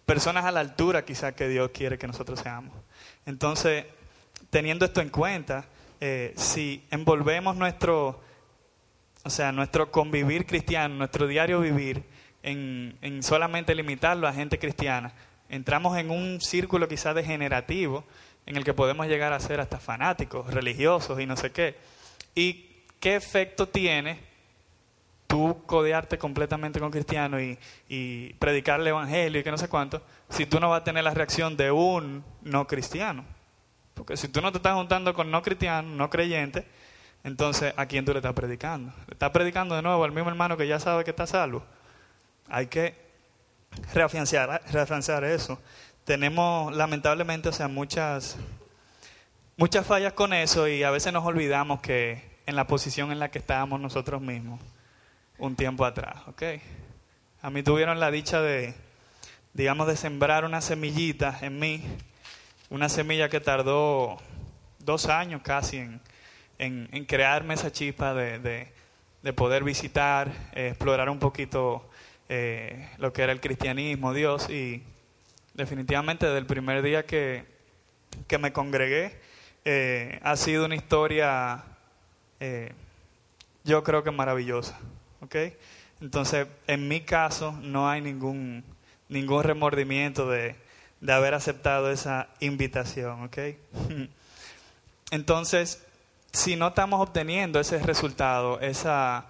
personas 0.04 0.44
a 0.44 0.52
la 0.52 0.60
altura 0.60 1.04
quizás 1.04 1.34
que 1.34 1.48
Dios 1.48 1.70
quiere 1.72 1.98
que 1.98 2.06
nosotros 2.06 2.40
seamos. 2.40 2.74
Entonces, 3.24 3.86
teniendo 4.50 4.84
esto 4.84 5.00
en 5.00 5.08
cuenta, 5.08 5.64
eh, 6.00 6.34
si 6.36 6.84
envolvemos 6.90 7.56
nuestro 7.56 8.20
o 9.26 9.30
sea, 9.30 9.50
nuestro 9.50 9.90
convivir 9.90 10.46
cristiano, 10.46 10.94
nuestro 10.94 11.26
diario 11.26 11.60
vivir, 11.60 12.04
en, 12.46 12.96
en 13.02 13.22
solamente 13.22 13.74
limitarlo 13.74 14.26
a 14.26 14.32
gente 14.32 14.58
cristiana, 14.58 15.12
entramos 15.50 15.98
en 15.98 16.10
un 16.10 16.40
círculo 16.40 16.88
quizás 16.88 17.14
degenerativo 17.14 18.04
en 18.46 18.56
el 18.56 18.64
que 18.64 18.72
podemos 18.72 19.06
llegar 19.08 19.32
a 19.32 19.40
ser 19.40 19.60
hasta 19.60 19.78
fanáticos, 19.78 20.54
religiosos 20.54 21.20
y 21.20 21.26
no 21.26 21.36
sé 21.36 21.50
qué. 21.50 21.76
¿Y 22.34 22.66
qué 23.00 23.16
efecto 23.16 23.68
tiene 23.68 24.20
tú 25.26 25.60
codearte 25.66 26.18
completamente 26.18 26.78
con 26.78 26.92
cristianos 26.92 27.42
y, 27.42 27.58
y 27.88 28.32
predicar 28.34 28.80
el 28.80 28.86
evangelio 28.86 29.40
y 29.40 29.44
que 29.44 29.50
no 29.50 29.58
sé 29.58 29.68
cuánto, 29.68 30.00
si 30.30 30.46
tú 30.46 30.60
no 30.60 30.70
vas 30.70 30.82
a 30.82 30.84
tener 30.84 31.02
la 31.02 31.12
reacción 31.12 31.56
de 31.56 31.72
un 31.72 32.24
no 32.42 32.66
cristiano? 32.68 33.24
Porque 33.94 34.16
si 34.16 34.28
tú 34.28 34.40
no 34.40 34.52
te 34.52 34.58
estás 34.58 34.74
juntando 34.74 35.12
con 35.14 35.30
no 35.32 35.42
cristianos, 35.42 35.90
no 35.90 36.08
creyentes, 36.10 36.64
entonces, 37.24 37.74
¿a 37.76 37.86
quién 37.86 38.04
tú 38.04 38.12
le 38.12 38.18
estás 38.18 38.34
predicando? 38.34 38.92
¿Le 39.08 39.14
estás 39.14 39.30
predicando 39.30 39.74
de 39.74 39.82
nuevo 39.82 40.04
al 40.04 40.12
mismo 40.12 40.30
hermano 40.30 40.56
que 40.56 40.68
ya 40.68 40.78
sabe 40.78 41.02
que 41.02 41.10
está 41.10 41.26
salvo? 41.26 41.64
Hay 42.48 42.66
que 42.66 42.94
reafianzar, 43.92 44.62
reafianzar 44.70 45.24
eso. 45.24 45.58
Tenemos, 46.04 46.74
lamentablemente, 46.74 47.48
o 47.48 47.52
sea, 47.52 47.68
muchas, 47.68 48.36
muchas 49.56 49.86
fallas 49.86 50.12
con 50.12 50.32
eso 50.32 50.68
y 50.68 50.82
a 50.82 50.90
veces 50.90 51.12
nos 51.12 51.24
olvidamos 51.24 51.80
que 51.80 52.22
en 52.46 52.56
la 52.56 52.66
posición 52.66 53.12
en 53.12 53.18
la 53.18 53.30
que 53.30 53.38
estábamos 53.38 53.80
nosotros 53.80 54.20
mismos 54.22 54.60
un 55.38 55.56
tiempo 55.56 55.84
atrás, 55.84 56.16
¿ok? 56.28 56.42
A 57.42 57.50
mí 57.50 57.62
tuvieron 57.62 58.00
la 58.00 58.10
dicha 58.10 58.40
de, 58.40 58.74
digamos, 59.52 59.86
de 59.88 59.96
sembrar 59.96 60.44
una 60.44 60.60
semillita 60.60 61.38
en 61.42 61.58
mí, 61.58 61.82
una 62.70 62.88
semilla 62.88 63.28
que 63.28 63.40
tardó 63.40 64.18
dos 64.78 65.06
años 65.06 65.42
casi 65.42 65.78
en 65.78 66.00
en, 66.58 67.04
crearme 67.04 67.54
esa 67.54 67.72
chispa 67.72 68.14
de, 68.14 68.68
poder 69.34 69.64
visitar, 69.64 70.30
eh, 70.54 70.68
explorar 70.68 71.10
un 71.10 71.18
poquito 71.18 71.88
eh, 72.28 72.88
lo 72.98 73.12
que 73.12 73.22
era 73.22 73.32
el 73.32 73.40
cristianismo, 73.40 74.12
Dios, 74.12 74.50
y 74.50 74.82
definitivamente 75.54 76.26
desde 76.26 76.38
el 76.38 76.46
primer 76.46 76.82
día 76.82 77.06
que, 77.06 77.44
que 78.26 78.38
me 78.38 78.52
congregué, 78.52 79.18
eh, 79.64 80.20
ha 80.22 80.36
sido 80.36 80.64
una 80.64 80.76
historia, 80.76 81.64
yo 83.64 83.82
creo 83.82 84.04
que 84.04 84.10
maravillosa, 84.10 84.78
¿ok? 85.20 85.36
Entonces, 86.00 86.46
en 86.66 86.88
mi 86.88 87.00
caso, 87.00 87.52
no 87.62 87.88
hay 87.88 88.00
ningún, 88.00 88.62
ningún 89.08 89.42
remordimiento 89.42 90.28
de, 90.28 90.54
de 91.00 91.12
haber 91.12 91.34
aceptado 91.34 91.90
esa 91.90 92.28
invitación, 92.40 93.24
¿ok? 93.24 93.38
Entonces, 95.10 95.84
si 96.32 96.56
no 96.56 96.68
estamos 96.68 97.00
obteniendo 97.00 97.60
ese 97.60 97.78
resultado, 97.78 98.60
esa, 98.60 99.24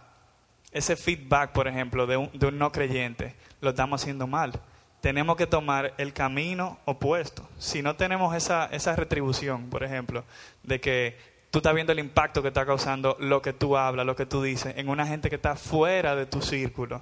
ese 0.77 0.95
feedback, 0.95 1.53
por 1.53 1.69
ejemplo, 1.69 2.07
de 2.07 2.19
un, 2.19 2.31
de 2.35 2.47
un 2.47 2.59
no 2.59 2.71
creyente, 2.71 3.35
lo 3.63 3.71
estamos 3.71 4.03
haciendo 4.03 4.27
mal. 4.27 4.53
Tenemos 5.01 5.37
que 5.37 5.47
tomar 5.47 5.95
el 5.97 6.13
camino 6.13 6.79
opuesto. 6.85 7.49
Si 7.59 7.81
no 7.81 7.97
tenemos 7.97 8.35
esa, 8.35 8.69
retribución, 8.95 9.71
por 9.71 9.83
ejemplo, 9.83 10.25
de 10.63 10.79
que 10.79 11.17
tú 11.51 11.61
estás 11.61 11.75
viendo 11.75 11.93
el 11.93 11.99
impacto 11.99 12.43
que 12.43 12.49
está 12.49 12.67
causando 12.67 13.17
lo 13.21 13.41
que 13.41 13.55
tú 13.55 13.79
hablas, 13.79 14.05
lo 14.05 14.17
que 14.17 14.27
tú 14.27 14.43
dices, 14.43 14.75
en 14.77 14.91
una 14.91 15.07
gente 15.07 15.31
que 15.31 15.37
está 15.37 15.57
fuera 15.57 16.15
de 16.15 16.27
tu 16.27 16.43
círculo, 16.43 17.01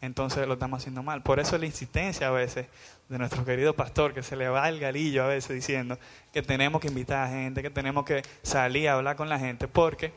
entonces 0.00 0.46
lo 0.46 0.54
estamos 0.54 0.78
haciendo 0.78 1.02
mal. 1.02 1.22
Por 1.22 1.40
eso 1.40 1.58
la 1.58 1.66
insistencia 1.66 2.28
a 2.28 2.30
veces 2.30 2.66
de 3.08 3.18
nuestro 3.18 3.44
querido 3.44 3.74
pastor, 3.74 4.14
que 4.14 4.22
se 4.22 4.36
le 4.36 4.48
va 4.48 4.68
el 4.68 4.78
galillo 4.78 5.24
a 5.24 5.26
veces 5.26 5.56
diciendo 5.56 5.98
que 6.32 6.42
tenemos 6.42 6.80
que 6.80 6.86
invitar 6.86 7.26
a 7.26 7.30
gente, 7.30 7.62
que 7.62 7.70
tenemos 7.70 8.04
que 8.04 8.22
salir 8.42 8.88
a 8.88 8.94
hablar 8.94 9.16
con 9.16 9.28
la 9.28 9.40
gente, 9.40 9.66
porque 9.66 10.12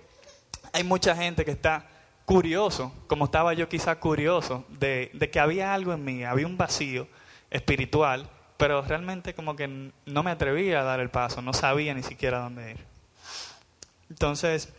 hay 0.71 0.83
mucha 0.83 1.15
gente 1.15 1.45
que 1.45 1.51
está 1.51 1.87
curioso, 2.25 2.93
como 3.07 3.25
estaba 3.25 3.53
yo 3.53 3.69
quizá 3.69 3.99
curioso, 3.99 4.65
de, 4.69 5.11
de 5.13 5.29
que 5.29 5.39
había 5.39 5.73
algo 5.73 5.93
en 5.93 6.03
mí, 6.03 6.23
había 6.23 6.47
un 6.47 6.57
vacío 6.57 7.07
espiritual, 7.51 8.29
pero 8.57 8.81
realmente 8.81 9.33
como 9.33 9.55
que 9.55 9.91
no 10.05 10.23
me 10.23 10.31
atrevía 10.31 10.81
a 10.81 10.83
dar 10.83 10.99
el 10.99 11.09
paso, 11.09 11.41
no 11.41 11.53
sabía 11.53 11.93
ni 11.93 12.03
siquiera 12.03 12.39
dónde 12.39 12.71
ir. 12.71 12.77
Entonces, 14.09 14.69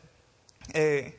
eh, 0.72 1.18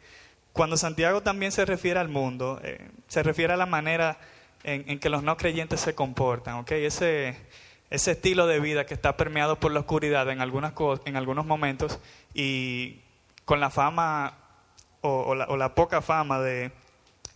cuando 0.54 0.78
Santiago 0.78 1.22
también 1.22 1.52
se 1.52 1.66
refiere 1.66 2.00
al 2.00 2.10
mundo, 2.10 2.60
eh, 2.64 2.90
se 3.08 3.24
refiere 3.24 3.54
a 3.54 3.58
la 3.58 3.66
manera 3.66 4.18
en, 4.64 5.00
que 5.00 5.10
los 5.10 5.24
no 5.24 5.38
creyentes 5.38 5.80
se 5.80 5.96
comportan, 5.96 6.56
¿ok? 6.56 6.72
Ese, 6.72 7.38
ese 7.90 8.12
estilo 8.12 8.48
de 8.48 8.60
vida 8.60 8.86
que 8.86 8.94
está 8.94 9.16
permeado 9.16 9.60
por 9.60 9.72
la 9.72 9.82
oscuridad 9.82 10.30
en, 10.30 10.42
algunas 10.42 10.74
en 11.06 11.16
algunos 11.16 11.46
momentos 11.46 12.00
y 12.34 13.00
con 13.46 13.60
la 13.60 13.70
fama 13.70 14.34
o, 15.02 15.36
la, 15.36 15.76
poca 15.76 16.02
fama 16.02 16.40
de 16.40 16.72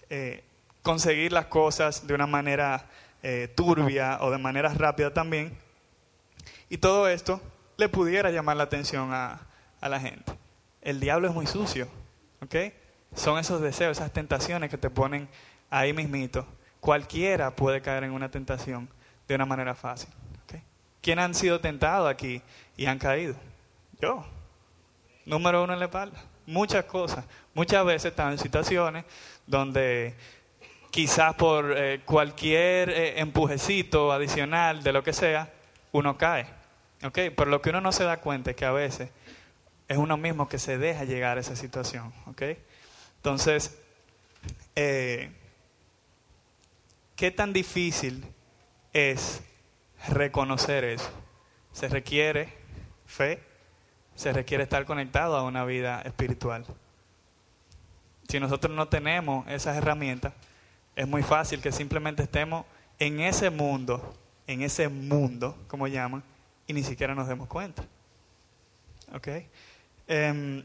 eh, 0.10 0.44
conseguir 0.82 1.32
las 1.32 1.46
cosas 1.46 2.08
de 2.08 2.14
una 2.14 2.28
manera 2.28 2.86
eh, 3.24 3.52
turbia 3.56 4.18
o 4.22 4.32
de 4.32 4.38
manera 4.38 4.74
rápida 4.74 5.14
también. 5.14 5.56
Y 6.70 6.78
todo 6.78 7.08
esto 7.08 7.42
le 7.78 7.90
pudiera 7.90 8.32
llamar 8.32 8.58
la 8.58 8.64
atención 8.64 9.10
a, 9.14 9.40
la 9.82 10.00
gente. 10.00 10.34
El 10.82 11.00
diablo 11.00 11.28
es 11.28 11.34
muy 11.34 11.48
sucio, 11.48 11.88
¿ok? 12.42 12.56
Son 13.16 13.40
esos 13.40 13.62
deseos, 13.62 13.98
esas 13.98 14.14
tentaciones 14.14 14.70
que 14.70 14.78
te 14.78 14.90
ponen 14.90 15.28
ahí 15.70 15.92
mismito. 15.92 16.46
Cualquiera 16.80 17.52
puede 17.52 17.82
caer 17.82 18.04
en 18.04 18.12
una 18.12 18.30
tentación 18.30 18.88
de 19.28 19.36
una 19.36 19.46
manera 19.46 19.76
fácil. 19.76 20.10
¿okay? 20.46 20.62
¿Quién 21.02 21.20
han 21.20 21.34
sido 21.34 21.60
tentados 21.60 22.10
aquí 22.10 22.42
y 22.78 22.86
han 22.86 23.00
caído? 23.00 23.36
Yo. 24.00 24.26
Número 25.26 25.64
uno 25.64 25.74
en 25.74 25.80
la 25.80 25.86
espalda. 25.86 26.20
Muchas 26.46 26.86
cosas. 26.86 27.26
Muchas 27.54 27.86
veces 27.86 28.12
están 28.12 28.32
en 28.32 28.38
situaciones 28.38 29.06
donde 29.46 30.16
quizás 30.92 31.36
por 31.36 31.74
eh, 31.78 32.02
cualquier 32.06 32.90
eh, 32.90 33.20
empujecito 33.20 34.12
adicional 34.12 34.84
de 34.84 34.94
lo 34.94 35.04
que 35.04 35.14
sea, 35.14 35.52
uno 35.92 36.18
cae. 36.18 36.46
¿ok? 37.04 37.18
Pero 37.36 37.46
lo 37.46 37.62
que 37.62 37.70
uno 37.70 37.82
no 37.82 37.92
se 37.92 38.04
da 38.04 38.18
cuenta 38.18 38.52
es 38.52 38.56
que 38.56 38.66
a 38.66 38.72
veces 38.72 39.10
es 39.88 39.98
uno 39.98 40.18
mismo 40.18 40.48
que 40.48 40.60
se 40.60 40.78
deja 40.78 41.04
llegar 41.04 41.38
a 41.38 41.42
esa 41.42 41.56
situación. 41.56 42.14
¿ok? 42.28 42.44
Entonces, 43.18 43.78
eh, 44.76 45.32
¿qué 47.16 47.32
tan 47.32 47.54
difícil 47.54 48.24
es 48.94 49.42
reconocer 50.08 50.84
eso? 50.84 51.10
Se 51.74 51.88
requiere 51.88 52.50
fe, 53.06 53.42
se 54.16 54.34
requiere 54.34 54.64
estar 54.64 54.86
conectado 54.86 55.36
a 55.38 55.44
una 55.44 55.64
vida 55.66 56.02
espiritual. 56.02 56.66
Si 58.32 58.40
nosotros 58.40 58.74
no 58.74 58.88
tenemos 58.88 59.46
esas 59.50 59.76
herramientas, 59.76 60.32
es 60.96 61.06
muy 61.06 61.22
fácil 61.22 61.60
que 61.60 61.74
simplemente 61.74 62.24
estemos 62.24 62.66
en 62.98 63.20
ese 63.20 63.50
mundo, 63.50 64.16
en 64.48 64.62
ese 64.62 64.88
mundo, 64.88 65.58
como 65.68 65.86
llaman, 65.86 66.24
y 66.66 66.72
ni 66.72 66.82
siquiera 66.82 67.14
nos 67.14 67.28
demos 67.28 67.50
cuenta. 67.50 67.84
¿Ok? 69.14 69.28
Em, 70.08 70.64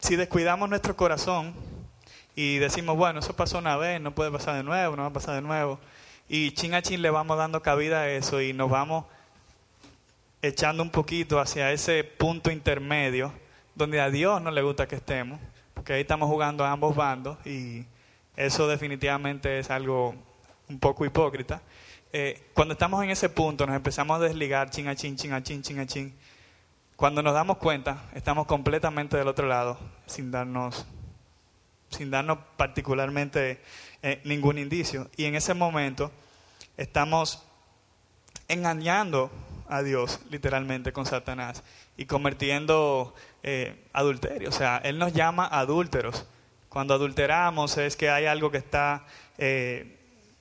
si 0.00 0.16
descuidamos 0.16 0.68
nuestro 0.68 0.96
corazón 0.96 1.54
y 2.34 2.58
decimos, 2.58 2.96
bueno, 2.96 3.20
eso 3.20 3.36
pasó 3.36 3.58
una 3.58 3.76
vez, 3.76 4.00
no 4.00 4.12
puede 4.12 4.32
pasar 4.32 4.56
de 4.56 4.64
nuevo, 4.64 4.96
no 4.96 5.02
va 5.02 5.08
a 5.10 5.12
pasar 5.12 5.36
de 5.36 5.42
nuevo, 5.42 5.78
y 6.28 6.50
chin 6.50 6.74
a 6.74 6.82
chin 6.82 7.00
le 7.00 7.10
vamos 7.10 7.38
dando 7.38 7.62
cabida 7.62 8.00
a 8.00 8.10
eso 8.10 8.40
y 8.42 8.52
nos 8.52 8.70
vamos 8.70 9.04
echando 10.42 10.82
un 10.82 10.90
poquito 10.90 11.38
hacia 11.38 11.70
ese 11.70 12.02
punto 12.02 12.50
intermedio 12.50 13.32
donde 13.76 14.00
a 14.00 14.10
Dios 14.10 14.42
no 14.42 14.50
le 14.50 14.62
gusta 14.62 14.88
que 14.88 14.96
estemos, 14.96 15.38
porque 15.80 15.94
ahí 15.94 16.02
estamos 16.02 16.28
jugando 16.28 16.62
a 16.62 16.72
ambos 16.72 16.94
bandos 16.94 17.38
y 17.46 17.86
eso 18.36 18.68
definitivamente 18.68 19.60
es 19.60 19.70
algo 19.70 20.14
un 20.68 20.78
poco 20.78 21.06
hipócrita. 21.06 21.62
Eh, 22.12 22.50
cuando 22.52 22.74
estamos 22.74 23.02
en 23.02 23.08
ese 23.08 23.30
punto 23.30 23.66
nos 23.66 23.74
empezamos 23.74 24.20
a 24.20 24.24
desligar 24.24 24.68
chin 24.68 24.88
a 24.88 24.94
chin, 24.94 25.16
chin 25.16 25.32
a 25.32 25.42
chin, 25.42 25.62
chin 25.62 25.78
a 25.78 25.86
chin. 25.86 26.14
Cuando 26.96 27.22
nos 27.22 27.32
damos 27.32 27.56
cuenta, 27.56 27.96
estamos 28.14 28.46
completamente 28.46 29.16
del 29.16 29.26
otro 29.26 29.48
lado, 29.48 29.78
sin 30.04 30.30
darnos, 30.30 30.84
sin 31.88 32.10
darnos 32.10 32.40
particularmente 32.58 33.62
eh, 34.02 34.20
ningún 34.24 34.58
indicio. 34.58 35.08
Y 35.16 35.24
en 35.24 35.34
ese 35.34 35.54
momento 35.54 36.10
estamos 36.76 37.42
engañando 38.48 39.30
a 39.66 39.82
Dios, 39.82 40.20
literalmente, 40.28 40.92
con 40.92 41.06
Satanás 41.06 41.62
y 41.96 42.04
convirtiendo 42.04 43.14
eh, 43.42 43.86
adulterio. 43.92 44.48
O 44.48 44.52
sea, 44.52 44.78
Él 44.84 44.98
nos 44.98 45.12
llama 45.12 45.46
adúlteros. 45.46 46.26
Cuando 46.68 46.94
adulteramos 46.94 47.78
es 47.78 47.96
que 47.96 48.10
hay 48.10 48.26
algo 48.26 48.50
que 48.50 48.58
está, 48.58 49.04
eh, 49.38 49.96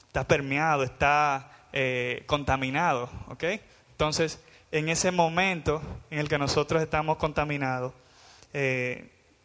está 0.08 0.28
permeado, 0.28 0.84
está 0.84 1.52
eh, 1.74 2.24
contaminado. 2.26 3.10
¿ok? 3.30 3.44
Entonces, 3.92 4.40
en 4.72 4.90
ese 4.90 5.12
momento 5.12 5.82
en 6.12 6.20
el 6.20 6.30
que 6.30 6.38
nosotros 6.38 6.82
estamos 6.82 7.18
contaminados, 7.18 7.94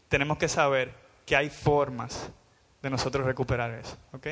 tenemos 0.08 0.38
que 0.38 0.48
saber 0.48 0.92
que 1.26 1.36
hay 1.36 1.50
formas 1.50 2.30
de 2.82 2.90
nosotros 2.90 3.26
recuperar 3.26 3.70
eso. 3.72 3.96
¿ok? 4.12 4.28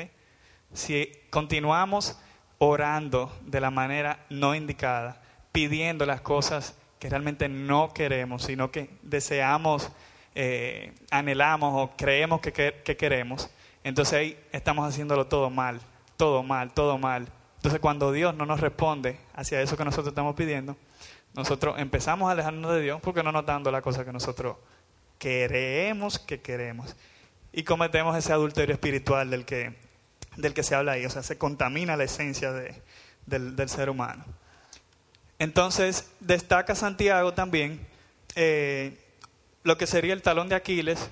Si 0.73 1.11
continuamos 1.29 2.17
orando 2.57 3.35
de 3.45 3.59
la 3.59 3.71
manera 3.71 4.25
no 4.29 4.55
indicada, 4.55 5.21
pidiendo 5.51 6.05
las 6.05 6.21
cosas 6.21 6.75
que 7.03 7.09
realmente 7.09 7.49
no 7.49 7.93
queremos, 7.93 8.43
sino 8.43 8.71
que 8.71 8.89
deseamos, 9.01 9.91
eh, 10.35 10.93
anhelamos 11.11 11.73
o 11.75 11.97
creemos 11.97 12.39
que, 12.39 12.53
que, 12.53 12.95
queremos, 12.95 13.49
entonces 13.83 14.13
ahí 14.13 14.39
estamos 14.53 14.87
haciéndolo 14.87 15.27
todo 15.27 15.49
mal, 15.49 15.81
todo 16.15 16.43
mal, 16.43 16.73
todo 16.73 16.97
mal. 16.97 17.27
Entonces 17.57 17.81
cuando 17.81 18.13
Dios 18.13 18.33
no 18.35 18.45
nos 18.45 18.61
responde 18.61 19.19
hacia 19.35 19.61
eso 19.61 19.75
que 19.75 19.83
nosotros 19.83 20.13
estamos 20.13 20.33
pidiendo, 20.33 20.77
nosotros 21.33 21.75
empezamos 21.77 22.29
a 22.29 22.31
alejarnos 22.31 22.71
de 22.71 22.79
Dios 22.79 23.01
porque 23.01 23.21
no 23.21 23.33
nos 23.33 23.45
dando 23.45 23.69
la 23.69 23.81
cosa 23.81 24.05
que 24.05 24.13
nosotros 24.13 24.55
creemos 25.17 26.19
que 26.19 26.39
queremos. 26.39 26.95
Y 27.51 27.63
cometemos 27.63 28.15
ese 28.15 28.31
adulterio 28.31 28.73
espiritual 28.73 29.29
del 29.29 29.43
que, 29.43 29.75
del 30.37 30.53
que 30.53 30.63
se 30.63 30.73
habla 30.73 30.93
ahí. 30.93 31.05
O 31.05 31.09
sea, 31.09 31.21
se 31.21 31.37
contamina 31.37 31.97
la 31.97 32.05
esencia 32.05 32.53
de, 32.53 32.81
del, 33.25 33.57
del 33.57 33.67
ser 33.67 33.89
humano. 33.89 34.23
Entonces 35.39 36.09
destaca 36.19 36.75
Santiago 36.75 37.33
también 37.33 37.85
eh, 38.35 38.97
lo 39.63 39.77
que 39.77 39.87
sería 39.87 40.13
el 40.13 40.21
talón 40.21 40.49
de 40.49 40.55
Aquiles 40.55 41.09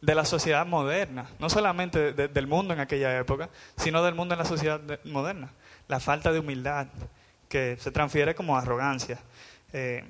de 0.00 0.14
la 0.14 0.24
sociedad 0.24 0.66
moderna, 0.66 1.28
no 1.38 1.50
solamente 1.50 2.12
del 2.12 2.46
mundo 2.46 2.74
en 2.74 2.80
aquella 2.80 3.18
época, 3.18 3.48
sino 3.76 4.02
del 4.02 4.14
mundo 4.14 4.34
en 4.34 4.38
la 4.38 4.44
sociedad 4.44 4.80
moderna, 5.04 5.50
la 5.88 6.00
falta 6.00 6.32
de 6.32 6.38
humildad, 6.38 6.86
que 7.48 7.76
se 7.80 7.90
transfiere 7.90 8.34
como 8.34 8.56
arrogancia. 8.56 9.18
Eh, 9.72 10.04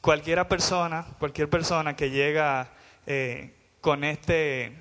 cualquiera 0.00 0.48
persona, 0.48 1.06
cualquier 1.18 1.48
persona 1.48 1.96
que 1.96 2.10
llega 2.10 2.68
eh, 3.06 3.54
con 3.80 4.04
este, 4.04 4.72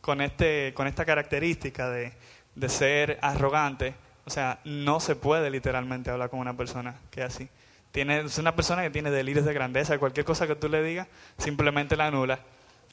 con 0.00 0.20
este, 0.20 0.72
con 0.74 0.86
esta 0.86 1.04
característica 1.04 1.88
de, 1.90 2.12
de 2.54 2.68
ser 2.68 3.18
arrogante, 3.22 3.94
o 4.26 4.30
sea, 4.30 4.60
no 4.64 5.00
se 5.00 5.16
puede 5.16 5.50
literalmente 5.50 6.10
hablar 6.10 6.30
con 6.30 6.40
una 6.40 6.56
persona 6.56 6.94
que 7.10 7.20
es 7.20 7.26
así. 7.26 7.48
Tiene, 7.92 8.20
es 8.20 8.38
una 8.38 8.56
persona 8.56 8.82
que 8.82 8.90
tiene 8.90 9.10
delirios 9.10 9.44
de 9.44 9.52
grandeza. 9.52 9.98
Cualquier 9.98 10.26
cosa 10.26 10.46
que 10.46 10.56
tú 10.56 10.68
le 10.68 10.82
digas, 10.82 11.06
simplemente 11.38 11.96
la 11.96 12.06
anula. 12.06 12.40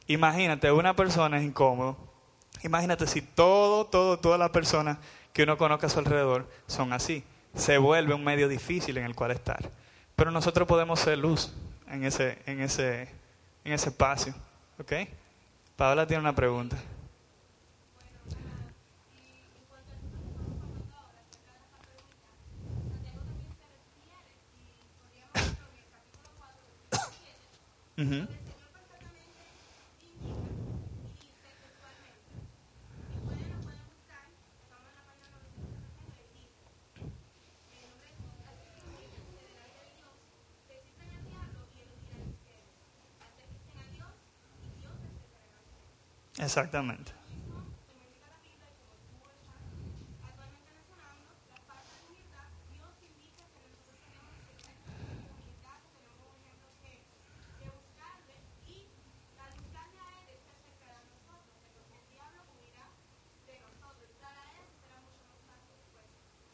Imagínate, 0.08 0.72
una 0.72 0.96
persona 0.96 1.38
es 1.38 1.44
incómodo. 1.44 1.98
Imagínate 2.64 3.08
si 3.08 3.22
todo, 3.22 3.86
todo, 3.86 4.20
todas 4.20 4.40
las 4.40 4.52
personas 4.52 4.98
que 5.34 5.44
uno 5.44 5.58
conozca 5.58 5.88
a 5.88 5.90
su 5.90 6.00
alrededor 6.00 6.48
son 6.68 6.94
así. 6.94 7.24
Se 7.56 7.78
vuelve 7.78 8.14
un 8.14 8.24
medio 8.24 8.48
difícil 8.48 8.98
en 8.98 9.06
el 9.06 9.16
cual 9.16 9.32
estar. 9.32 9.70
Pero 10.16 10.32
nosotros 10.32 10.68
podemos 10.68 11.00
ser 11.00 11.18
luz 11.18 11.52
en 11.90 12.04
ese, 12.04 12.38
en 12.46 12.62
ese, 12.62 13.10
en 13.64 13.74
ese 13.74 13.90
espacio. 13.90 14.36
¿Ok? 14.80 14.94
Paola 15.76 16.06
tiene 16.06 16.22
una 16.22 16.36
pregunta. 16.36 16.78
Exactamente. 46.42 47.21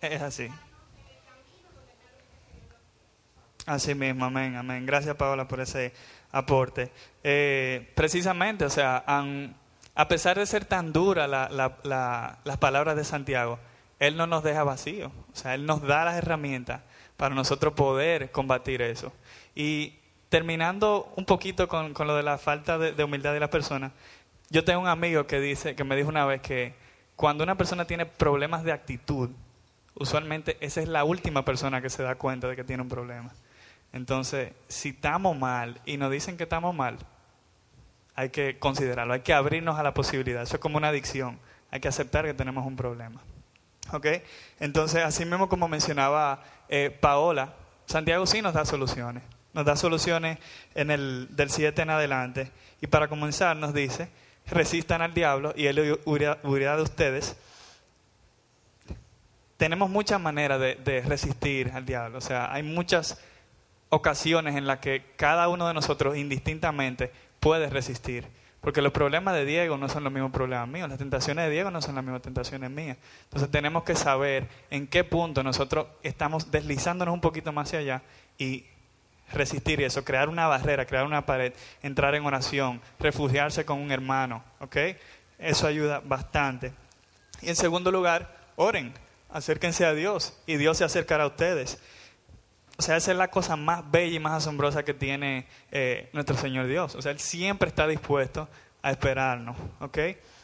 Es 0.09 0.21
así. 0.21 0.49
Así 3.65 3.93
mismo, 3.93 4.25
amén, 4.25 4.55
amén. 4.55 4.85
Gracias, 4.85 5.15
Paola, 5.17 5.47
por 5.47 5.59
ese 5.59 5.91
aporte. 6.31 6.89
Eh, 7.23 7.91
precisamente, 7.95 8.63
o 8.63 8.69
sea, 8.69 9.03
a 9.95 10.07
pesar 10.07 10.39
de 10.39 10.45
ser 10.45 10.63
tan 10.63 10.93
dura 10.93 11.27
la, 11.27 12.37
las 12.43 12.57
palabras 12.57 12.95
de 12.95 13.03
Santiago, 13.03 13.59
Él 13.99 14.15
no 14.15 14.27
nos 14.27 14.43
deja 14.43 14.63
vacíos. 14.63 15.11
O 15.33 15.35
sea, 15.35 15.53
Él 15.53 15.65
nos 15.65 15.81
da 15.81 16.05
las 16.05 16.15
herramientas 16.15 16.81
para 17.17 17.35
nosotros 17.35 17.73
poder 17.73 18.31
combatir 18.31 18.81
eso. 18.81 19.11
Y 19.55 19.95
terminando 20.29 21.11
un 21.17 21.25
poquito 21.25 21.67
con, 21.67 21.93
con 21.93 22.07
lo 22.07 22.15
de 22.15 22.23
la 22.23 22.37
falta 22.37 22.77
de, 22.77 22.93
de 22.93 23.03
humildad 23.03 23.33
de 23.33 23.41
las 23.41 23.49
personas, 23.49 23.91
yo 24.49 24.63
tengo 24.63 24.79
un 24.79 24.87
amigo 24.87 25.27
que 25.27 25.41
dice, 25.41 25.75
que 25.75 25.83
me 25.83 25.97
dijo 25.97 26.07
una 26.07 26.25
vez 26.25 26.41
que 26.41 26.73
cuando 27.17 27.43
una 27.43 27.55
persona 27.55 27.83
tiene 27.83 28.05
problemas 28.05 28.63
de 28.63 28.71
actitud, 28.71 29.29
usualmente 29.99 30.57
esa 30.62 30.81
es 30.81 30.88
la 30.88 31.03
última 31.03 31.43
persona 31.43 31.81
que 31.81 31.89
se 31.89 32.03
da 32.03 32.15
cuenta 32.15 32.47
de 32.47 32.55
que 32.55 32.63
tiene 32.63 32.83
un 32.83 32.89
problema. 32.89 33.31
Entonces, 33.93 34.51
si 34.67 34.89
estamos 34.89 35.38
mal 35.38 35.79
y 35.86 35.97
nos 35.97 36.12
dicen 36.12 36.38
que 36.38 36.43
estamos 36.43 36.75
mal, 36.75 36.97
hay 38.15 38.29
que 38.29 38.57
considerarlo, 38.60 39.13
hay 39.13 39.21
que 39.21 39.33
abrirnos 39.33 39.77
a 39.77 39.83
la 39.83 39.93
posibilidad. 39.93 40.41
Eso 40.41 40.55
es 40.55 40.62
como 40.62 40.77
una 40.77 40.89
adicción, 40.89 41.39
hay 41.71 41.79
que 41.79 41.88
aceptar 41.88 42.25
que 42.25 42.33
tenemos 42.33 42.65
un 42.65 42.75
problema. 42.75 43.21
¿Ok? 43.93 44.07
Entonces, 44.60 45.03
así 45.03 45.23
mismo 45.23 45.47
como 45.47 45.67
mencionaba 45.67 46.43
eh, 46.67 46.95
Paola, 46.99 47.53
Santiago 47.86 48.25
sí 48.25 48.41
nos 48.41 48.53
da 48.53 48.65
soluciones. 48.65 49.23
Nos 49.53 49.65
da 49.65 49.75
soluciones 49.75 50.38
en 50.75 50.91
el, 50.91 51.27
del 51.31 51.49
7 51.49 51.81
en 51.81 51.89
adelante. 51.89 52.51
Y 52.81 52.88
para 52.88 53.07
comenzar 53.07 53.55
nos 53.55 53.73
dice, 53.73 54.10
resistan 54.47 55.01
al 55.01 55.13
diablo 55.13 55.53
y 55.55 55.67
él 55.67 55.99
huirá 56.05 56.75
de 56.75 56.81
ustedes. 56.81 57.38
Tenemos 59.57 59.89
muchas 59.89 60.21
maneras 60.21 60.59
de, 60.59 61.03
resistir 61.05 61.71
al 61.73 61.85
diablo. 61.85 62.19
O 62.19 62.21
sea, 62.21 62.53
hay 62.53 62.63
muchas 62.63 63.19
ocasiones 63.89 64.55
en 64.55 64.67
las 64.67 64.79
que 64.79 65.03
cada 65.15 65.47
uno 65.49 65.67
de 65.67 65.73
nosotros 65.73 66.15
indistintamente 66.15 67.11
puede 67.39 67.69
resistir. 67.69 68.27
Porque 68.61 68.81
los 68.81 68.91
problemas 68.91 69.33
de 69.33 69.45
Diego 69.45 69.77
no 69.77 69.87
son 69.87 70.03
los 70.03 70.11
mismos 70.11 70.31
problemas 70.31 70.67
míos, 70.67 70.89
las 70.89 70.97
tentaciones 70.97 71.45
de 71.45 71.51
Diego 71.51 71.71
no 71.71 71.81
son 71.81 71.95
las 71.95 72.03
mismas 72.03 72.21
tentaciones 72.21 72.69
mías. 72.69 72.97
Entonces 73.23 73.49
tenemos 73.49 73.83
que 73.83 73.95
saber 73.95 74.47
en 74.69 74.87
qué 74.87 75.03
punto 75.03 75.43
nosotros 75.43 75.87
estamos 76.03 76.51
deslizándonos 76.51 77.13
un 77.13 77.21
poquito 77.21 77.51
más 77.51 77.67
hacia 77.67 77.79
allá 77.79 78.01
y 78.37 78.65
resistir 79.31 79.81
eso, 79.81 80.03
crear 80.03 80.29
una 80.29 80.47
barrera, 80.47 80.85
crear 80.85 81.05
una 81.05 81.25
pared, 81.25 81.53
entrar 81.81 82.15
en 82.15 82.25
oración, 82.25 82.81
refugiarse 82.99 83.65
con 83.65 83.79
un 83.79 83.91
hermano, 83.91 84.43
¿ok? 84.59 84.77
Eso 85.39 85.67
ayuda 85.67 86.01
bastante. 86.03 86.73
Y 87.41 87.49
en 87.49 87.55
segundo 87.55 87.91
lugar, 87.91 88.35
oren, 88.55 88.93
acérquense 89.29 89.85
a 89.85 89.93
Dios 89.93 90.33
y 90.45 90.57
Dios 90.57 90.77
se 90.77 90.83
acercará 90.83 91.23
a 91.23 91.27
ustedes. 91.27 91.79
O 92.77 92.81
sea, 92.81 92.95
esa 92.95 93.11
es 93.11 93.17
la 93.17 93.29
cosa 93.29 93.55
más 93.55 93.89
bella 93.89 94.15
y 94.15 94.19
más 94.19 94.33
asombrosa 94.33 94.83
que 94.83 94.93
tiene 94.93 95.47
eh, 95.71 96.09
nuestro 96.13 96.37
Señor 96.37 96.67
Dios. 96.67 96.93
O 96.95 97.01
sea, 97.01 97.11
Él 97.11 97.19
siempre 97.19 97.69
está 97.69 97.87
dispuesto 97.87 98.47
a 98.83 98.91
esperarnos, 98.91 99.57
¿ok? 99.79 99.97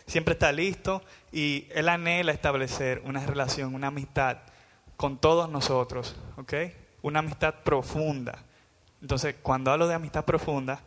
Siempre 0.07 0.33
está 0.33 0.51
listo 0.51 1.03
y 1.31 1.67
Él 1.73 1.89
anhela 1.89 2.31
establecer 2.31 3.01
una 3.05 3.25
relación, 3.25 3.75
una 3.75 3.87
amistad 3.87 4.37
con 4.97 5.17
todos 5.17 5.49
nosotros, 5.49 6.15
¿ok? 6.37 6.53
Una 7.03 7.19
amistad 7.19 7.53
profunda. 7.63 8.39
Entonces, 9.01 9.35
cuando 9.41 9.71
hablo 9.71 9.87
de 9.87 9.93
amistad 9.93 10.25
profunda, 10.25 10.79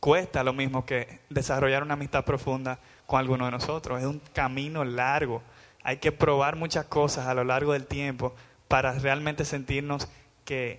cuesta 0.00 0.42
lo 0.42 0.52
mismo 0.52 0.86
que 0.86 1.20
desarrollar 1.28 1.82
una 1.82 1.94
amistad 1.94 2.24
profunda 2.24 2.78
con 3.06 3.20
alguno 3.20 3.44
de 3.44 3.50
nosotros. 3.50 4.00
Es 4.00 4.06
un 4.06 4.20
camino 4.32 4.84
largo. 4.84 5.42
Hay 5.82 5.98
que 5.98 6.12
probar 6.12 6.56
muchas 6.56 6.86
cosas 6.86 7.26
a 7.26 7.34
lo 7.34 7.44
largo 7.44 7.72
del 7.72 7.86
tiempo 7.86 8.34
para 8.68 8.92
realmente 8.92 9.44
sentirnos 9.44 10.08
que, 10.44 10.78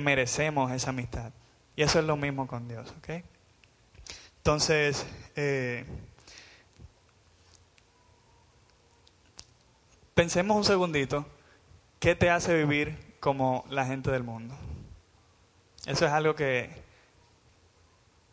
merecemos 0.00 0.70
esa 0.72 0.90
amistad. 0.90 1.32
Y 1.76 1.82
eso 1.82 1.98
es 1.98 2.04
lo 2.04 2.16
mismo 2.16 2.46
con 2.46 2.68
Dios, 2.68 2.92
¿ok? 2.98 3.24
Entonces, 4.38 5.06
eh, 5.36 5.84
pensemos 10.14 10.56
un 10.56 10.64
segundito, 10.64 11.26
¿qué 11.98 12.14
te 12.14 12.30
hace 12.30 12.56
vivir 12.56 13.16
como 13.20 13.64
la 13.70 13.86
gente 13.86 14.10
del 14.10 14.22
mundo? 14.22 14.54
Eso 15.86 16.06
es 16.06 16.12
algo 16.12 16.34
que, 16.34 16.70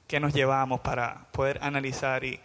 que 0.08 0.20
nos 0.20 0.34
llevamos 0.34 0.82
para 0.82 1.28
poder 1.32 1.60
analizar 1.62 2.24
y 2.24 2.40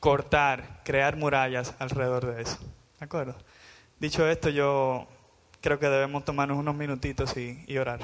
cortar, 0.00 0.80
crear 0.84 1.16
murallas 1.16 1.74
alrededor 1.78 2.34
de 2.34 2.42
eso. 2.42 2.58
¿De 2.98 3.04
acuerdo? 3.04 3.36
Dicho 4.00 4.26
esto, 4.26 4.48
yo 4.48 5.06
creo 5.60 5.78
que 5.78 5.88
debemos 5.88 6.24
tomarnos 6.24 6.58
unos 6.58 6.74
minutitos 6.74 7.36
y, 7.36 7.62
y 7.66 7.76
orar. 7.78 8.00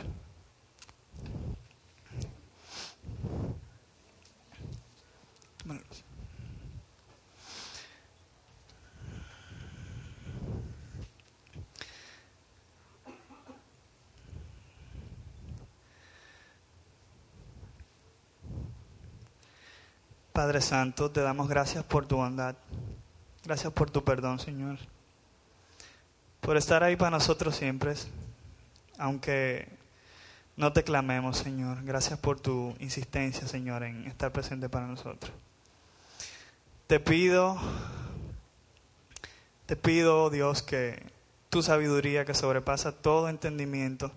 Padre 20.32 20.60
Santo, 20.60 21.10
te 21.10 21.20
damos 21.20 21.48
gracias 21.48 21.84
por 21.84 22.06
tu 22.06 22.16
bondad. 22.16 22.56
Gracias 23.44 23.72
por 23.72 23.90
tu 23.90 24.04
perdón, 24.04 24.38
Señor 24.38 24.78
por 26.42 26.56
estar 26.56 26.82
ahí 26.82 26.96
para 26.96 27.12
nosotros 27.12 27.54
siempre, 27.54 27.94
aunque 28.98 29.68
no 30.56 30.72
te 30.72 30.82
clamemos, 30.82 31.38
Señor. 31.38 31.84
Gracias 31.84 32.18
por 32.18 32.40
tu 32.40 32.74
insistencia, 32.80 33.46
Señor, 33.46 33.84
en 33.84 34.08
estar 34.08 34.32
presente 34.32 34.68
para 34.68 34.88
nosotros. 34.88 35.32
Te 36.88 36.98
pido, 36.98 37.56
te 39.66 39.76
pido, 39.76 40.30
Dios, 40.30 40.62
que 40.62 41.00
tu 41.48 41.62
sabiduría 41.62 42.24
que 42.24 42.34
sobrepasa 42.34 42.90
todo 42.90 43.28
entendimiento 43.28 44.10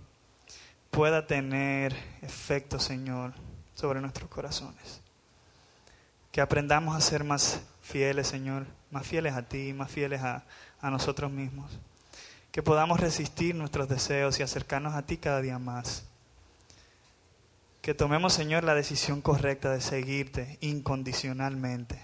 pueda 0.90 1.28
tener 1.28 1.96
efecto, 2.24 2.80
Señor, 2.80 3.34
sobre 3.76 4.02
nuestros 4.02 4.30
corazones. 4.32 5.05
Que 6.36 6.42
aprendamos 6.42 6.98
a 6.98 7.00
ser 7.00 7.24
más 7.24 7.62
fieles, 7.82 8.28
Señor, 8.28 8.66
más 8.92 9.08
fieles 9.08 9.36
a 9.36 9.44
ti, 9.44 9.72
más 9.72 9.90
fieles 9.90 10.22
a, 10.22 10.44
a 10.82 10.90
nosotros 10.92 11.32
mismos 11.32 11.80
que 12.56 12.64
podamos 12.64 13.02
resistir 13.02 13.54
nuestros 13.54 13.90
deseos 13.90 14.40
y 14.40 14.44
acercarnos 14.44 14.94
a 14.94 15.02
ti 15.02 15.18
cada 15.18 15.42
día 15.42 15.60
más. 15.60 16.06
Que 17.82 17.94
tomemos, 17.94 18.32
Señor, 18.32 18.64
la 18.64 18.74
decisión 18.74 19.20
correcta 19.20 19.72
de 19.72 19.82
seguirte 19.82 20.58
incondicionalmente. 20.62 22.00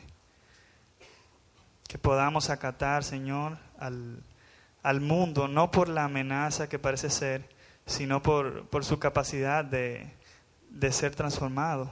Que 1.88 1.98
podamos 1.98 2.50
acatar, 2.50 3.06
Señor, 3.06 3.60
al, 3.80 4.22
al 4.84 5.00
mundo, 5.00 5.48
no 5.48 5.72
por 5.72 5.88
la 5.88 6.04
amenaza 6.04 6.67
que 6.67 6.80
parece 6.80 7.10
ser, 7.10 7.48
sino 7.86 8.22
por, 8.22 8.67
por 8.67 8.84
su 8.84 9.00
capacidad 9.00 9.63
de, 9.63 10.13
de 10.70 10.91
ser 10.91 11.15
transformado. 11.15 11.89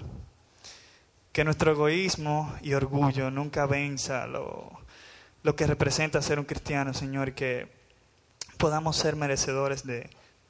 Que 1.32 1.44
nuestro 1.44 1.72
egoísmo 1.72 2.54
y 2.62 2.74
orgullo 2.74 3.30
nunca 3.32 3.66
venza 3.66 4.28
lo, 4.28 4.80
lo 5.44 5.56
que 5.56 5.68
representa 5.68 6.22
ser 6.22 6.40
un 6.40 6.46
cristiano, 6.46 6.94
Señor, 6.94 7.30
y 7.30 7.34
que 7.34 7.68
podamos 8.58 8.98
ser 8.98 9.16
merecedores 9.16 9.86
de, 9.86 10.10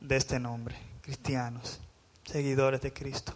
este 0.10 0.39
nombre, 0.39 0.76
cristianos, 1.02 1.80
seguidores 2.26 2.82
de 2.82 2.92
Cristo. 2.92 3.34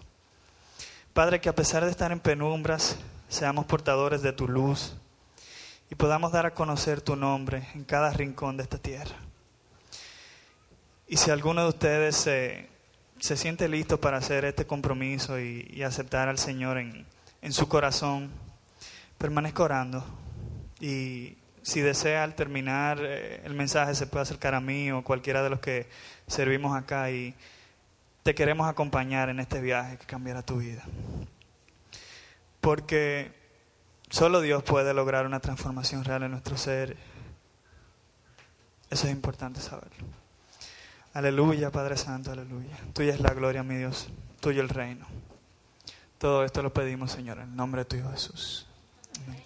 Padre, 1.14 1.40
que 1.40 1.50
a 1.50 1.56
pesar 1.56 1.86
de 1.86 1.92
estar 1.92 2.12
en 2.12 2.20
penumbras, 2.20 2.98
seamos 3.30 3.66
portadores 3.66 4.24
de 4.24 4.34
tu 4.34 4.48
luz 4.48 4.96
y 5.92 5.96
podamos 5.96 6.32
dar 6.32 6.48
a 6.48 6.56
conocer 6.56 7.02
tu 7.02 7.16
nombre 7.16 7.68
en 7.76 7.84
cada 7.84 8.12
rincón 8.12 8.58
de 8.58 8.64
esta 8.64 8.80
tierra. 8.80 9.16
Y 11.08 11.18
si 11.18 11.30
alguno 11.30 11.62
de 11.62 11.70
ustedes 11.70 12.16
se, 12.16 12.68
siente 13.20 13.68
listo 13.68 14.00
para 14.00 14.18
hacer 14.18 14.46
este 14.46 14.66
compromiso 14.66 15.40
y, 15.40 15.84
aceptar 15.84 16.30
al 16.30 16.40
Señor 16.40 16.80
en, 16.80 17.06
en 17.44 17.52
su 17.52 17.68
corazón, 17.68 18.32
permanezca 19.18 19.64
orando 19.64 20.04
y 20.80 21.36
si 21.62 21.82
desea 21.82 22.24
al 22.24 22.36
terminar 22.36 23.00
eh, 23.02 23.42
el 23.44 23.54
mensaje 23.54 23.96
se 23.96 24.08
puede 24.08 24.24
acercar 24.24 24.56
a 24.56 24.62
mí 24.62 24.92
o 24.92 25.04
cualquiera 25.04 25.44
de 25.44 25.50
los 25.50 25.60
que 25.60 25.88
servimos 26.26 26.76
acá 26.76 27.12
y 27.12 27.36
te 28.24 28.34
queremos 28.34 28.70
acompañar 28.70 29.28
en 29.28 29.42
este 29.42 29.60
viaje 29.60 29.98
que 29.98 30.06
cambiará 30.06 30.42
tu 30.42 30.58
vida. 30.58 30.84
Porque 32.62 33.34
solo 34.10 34.40
Dios 34.40 34.64
puede 34.64 34.94
lograr 34.94 35.26
una 35.26 35.42
transformación 35.42 36.06
real 36.06 36.24
en 36.24 36.32
nuestro 36.32 36.56
ser. 36.56 36.96
Eso 38.90 39.08
es 39.08 39.12
importante 39.12 39.60
saberlo. 39.60 40.06
Aleluya, 41.14 41.72
Padre 41.72 41.98
Santo, 41.98 42.32
aleluya. 42.32 42.78
Tuya 42.94 43.14
es 43.14 43.20
la 43.20 43.34
gloria, 43.34 43.64
mi 43.64 43.76
Dios. 43.76 44.08
Tuyo 44.39 44.62
el 44.62 44.70
reino. 44.70 45.12
Todo 46.24 46.45
esto 46.45 46.63
lo 46.63 46.71
pedimos, 46.71 47.11
Señor, 47.11 47.39
en 47.39 47.49
el 47.49 47.55
nombre 47.57 47.82
de 47.82 47.86
tu 47.86 47.97
Hijo 47.97 48.09
Jesús. 48.11 48.65
Amén. 49.28 49.43